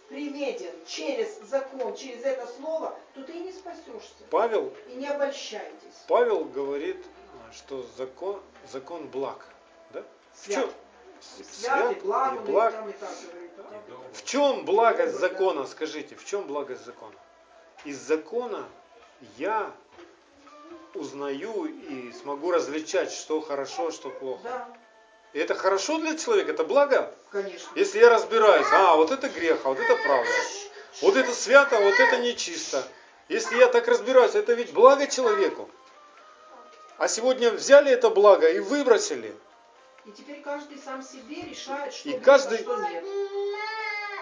[0.09, 4.25] приведен через закон, через это слово, то ты и не спасешься.
[4.31, 6.05] Павел, И не обольщайтесь.
[6.07, 7.05] Павел говорит,
[7.53, 8.41] что закон,
[8.73, 9.45] закон благ.
[9.93, 10.03] Да?
[10.33, 10.65] В Свят.
[10.65, 10.73] чем,
[11.45, 12.73] Святый, благ, и он благ.
[12.73, 13.51] и там и так говорит.
[13.57, 13.63] да.
[13.65, 14.05] И добро.
[14.13, 15.67] В чем благость закона?
[15.67, 17.15] Скажите, в чем благость закона?
[17.85, 18.67] Из закона
[19.37, 19.71] я
[20.95, 24.41] узнаю и смогу различать, что хорошо, что плохо.
[24.45, 24.69] Да,
[25.33, 27.15] И это хорошо для человека, это благо.
[27.31, 27.69] конечно.
[27.75, 30.31] Если я разбираюсь, а вот это грех, а вот это правда.
[31.03, 32.87] Вот это свято, а вот это нечисто.
[33.29, 35.69] Если я так разбираюсь, это ведь благо человеку.
[36.97, 39.35] А сегодня взяли это благо и выбросили.
[40.07, 43.05] И теперь каждый сам себе решает, что И грех, каждый- а что нет.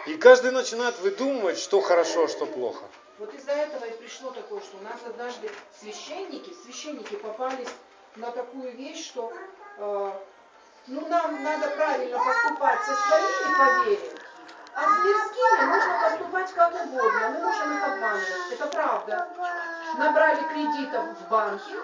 [0.09, 2.84] И каждый начинает выдумывать, что хорошо, а что плохо.
[3.18, 7.68] Вот из-за этого и пришло такое, что у нас однажды священники, священники попались
[8.16, 9.32] на такую вещь, что
[9.78, 10.12] э,
[10.88, 14.12] ну нам надо правильно поступать со своими по вере,
[14.74, 18.52] а с мирскими можно поступать как угодно, мы можем их обманывать.
[18.52, 19.28] Это правда.
[19.97, 21.74] Набрали кредитов в банке,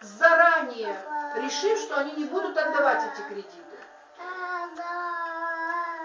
[0.00, 0.96] заранее
[1.36, 3.60] решив, что они не будут отдавать эти кредиты.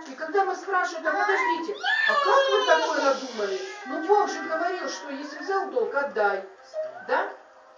[0.07, 1.75] И когда мы спрашиваем, а подождите,
[2.07, 3.59] а как вы такое надумали?
[3.89, 6.43] Ну Бог же говорил, что если взял долг, отдай.
[7.07, 7.29] Да?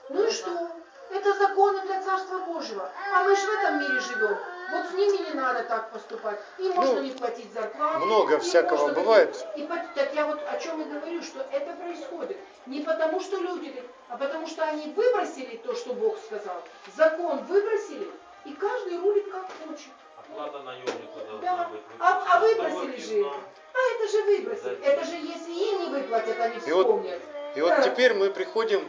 [0.10, 0.70] Ну и что?
[1.10, 2.90] Это законы для Царства Божьего.
[3.14, 4.38] А мы же в этом мире живем.
[4.72, 6.40] Вот с ними не надо так поступать.
[6.58, 8.06] И можно Ну, не платить зарплату.
[8.06, 9.48] много всякого можно- бывает.
[9.58, 13.84] И так я вот о чем и говорю, что это происходит не потому, что люди,
[14.10, 16.62] а потому что они выбросили то, что Бог сказал.
[16.96, 18.10] Закон выбросили,
[18.46, 19.92] и каждый рулит как хочет.
[20.32, 21.70] Оплата наемнику должна Да.
[21.70, 21.82] быть.
[22.00, 23.36] А, а выбросили же это.
[23.74, 24.76] А это же выбросили.
[24.76, 24.88] Да.
[24.88, 27.22] Это же если им не выплатят, они И вот- вспомнят.
[27.56, 27.82] И вот Да.
[27.82, 28.88] теперь мы приходим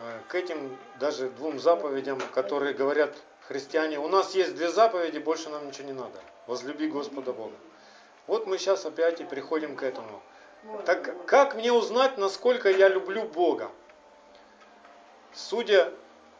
[0.00, 3.16] э, к этим даже двум заповедям, которые говорят
[3.48, 6.20] христиане, у нас есть две заповеди, больше нам ничего не надо.
[6.46, 7.56] Возлюби Господа Бога.
[8.28, 10.22] Вот мы сейчас опять и приходим к этому.
[10.62, 10.84] Вот.
[10.84, 13.70] Так как мне узнать, насколько я люблю Бога?
[15.34, 15.92] Судя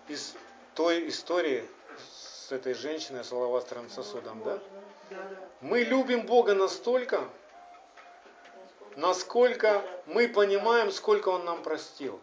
[0.09, 0.35] из
[0.75, 1.67] той истории
[2.49, 4.59] с этой женщиной с алавастровым сосудом, да?
[5.61, 7.21] Мы любим Бога настолько,
[8.97, 12.19] насколько мы понимаем, сколько Он нам простил.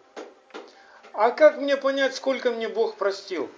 [1.13, 3.51] А как мне понять, сколько мне Бог простил?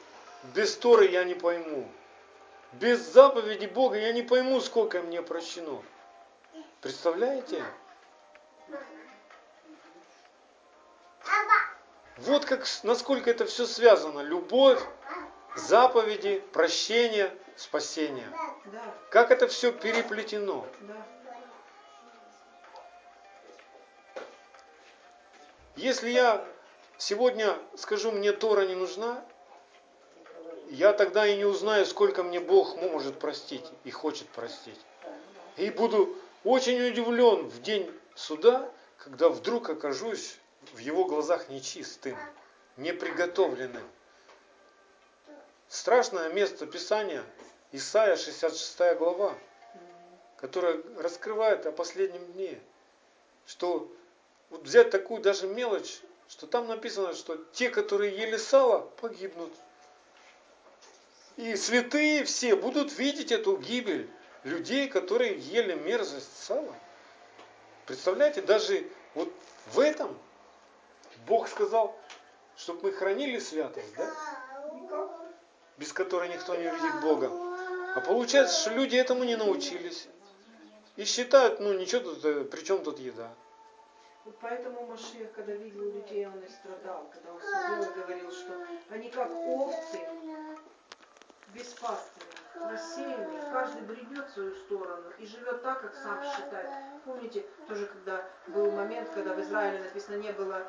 [0.54, 1.90] Без Торы я не пойму.
[2.74, 5.82] Без заповеди Бога я не пойму, сколько мне прощено.
[6.82, 7.64] Представляете?
[12.18, 14.20] Вот как, насколько это все связано.
[14.20, 14.84] Любовь,
[15.58, 18.28] заповеди, прощение, спасение.
[19.10, 20.66] Как это все переплетено.
[25.76, 26.44] Если я
[26.98, 29.24] сегодня скажу, мне Тора не нужна,
[30.70, 34.80] я тогда и не узнаю, сколько мне Бог может простить и хочет простить.
[35.56, 40.38] И буду очень удивлен в день суда, когда вдруг окажусь
[40.74, 42.18] в его глазах нечистым,
[42.76, 43.84] неприготовленным.
[45.70, 47.24] Страшное место Писания,
[47.74, 49.36] Исайя 66 глава,
[50.38, 52.58] которая раскрывает о последнем дне,
[53.46, 53.92] что
[54.50, 56.00] вот взять такую даже мелочь,
[56.30, 59.52] что там написано, что те, которые ели сало, погибнут.
[61.36, 64.10] И святые все будут видеть эту гибель
[64.44, 66.74] людей, которые ели мерзость сала.
[67.86, 69.32] Представляете, даже вот
[69.74, 70.18] в этом
[71.26, 71.98] Бог сказал,
[72.56, 74.14] чтобы мы хранили святость, да?
[75.78, 77.32] Без которой никто не увидит Бога.
[77.96, 80.08] А получается, что люди этому не научились.
[80.96, 83.30] И считают, ну ничего тут, э, при чем тут еда?
[84.26, 88.54] Вот поэтому Машех, когда видел людей, он и страдал, когда он сидел и говорил, что
[88.90, 90.00] они как овцы,
[91.54, 92.26] без пастыря,
[92.60, 96.70] рассеянные, каждый бредет в свою сторону и живет так, как сам считает.
[97.06, 100.68] Помните, тоже когда был момент, когда в Израиле написано, не было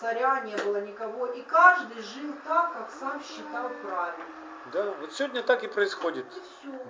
[0.00, 4.24] царя, не было никого, и каждый жил так, как сам считал правильно.
[4.72, 6.26] Да, вот сегодня так и происходит.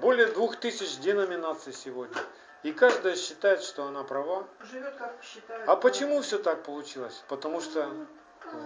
[0.01, 2.21] Более двух тысяч деноминаций сегодня.
[2.63, 4.47] И каждая считает, что она права.
[4.61, 5.69] Живет, как считает.
[5.69, 7.23] А почему все так получилось?
[7.29, 8.57] Потому что э,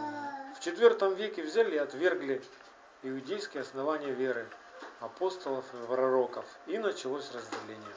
[0.55, 2.43] в IV веке взяли и отвергли
[3.03, 4.47] иудейские основания веры
[5.01, 6.45] апостолов и пророков.
[6.67, 7.95] И началось разделение.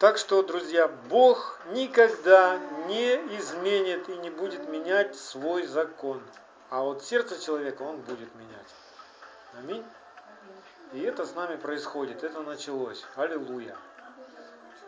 [0.00, 2.58] Так что, друзья, Бог никогда
[2.88, 6.22] не изменит и не будет менять свой закон.
[6.70, 8.74] А вот сердце человека Он будет менять.
[9.58, 9.84] Аминь.
[10.94, 13.04] И это с нами происходит, это началось.
[13.14, 13.76] Аллилуйя.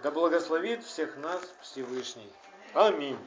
[0.03, 2.33] Да благословит всех нас Всевышний.
[2.73, 3.19] Аминь.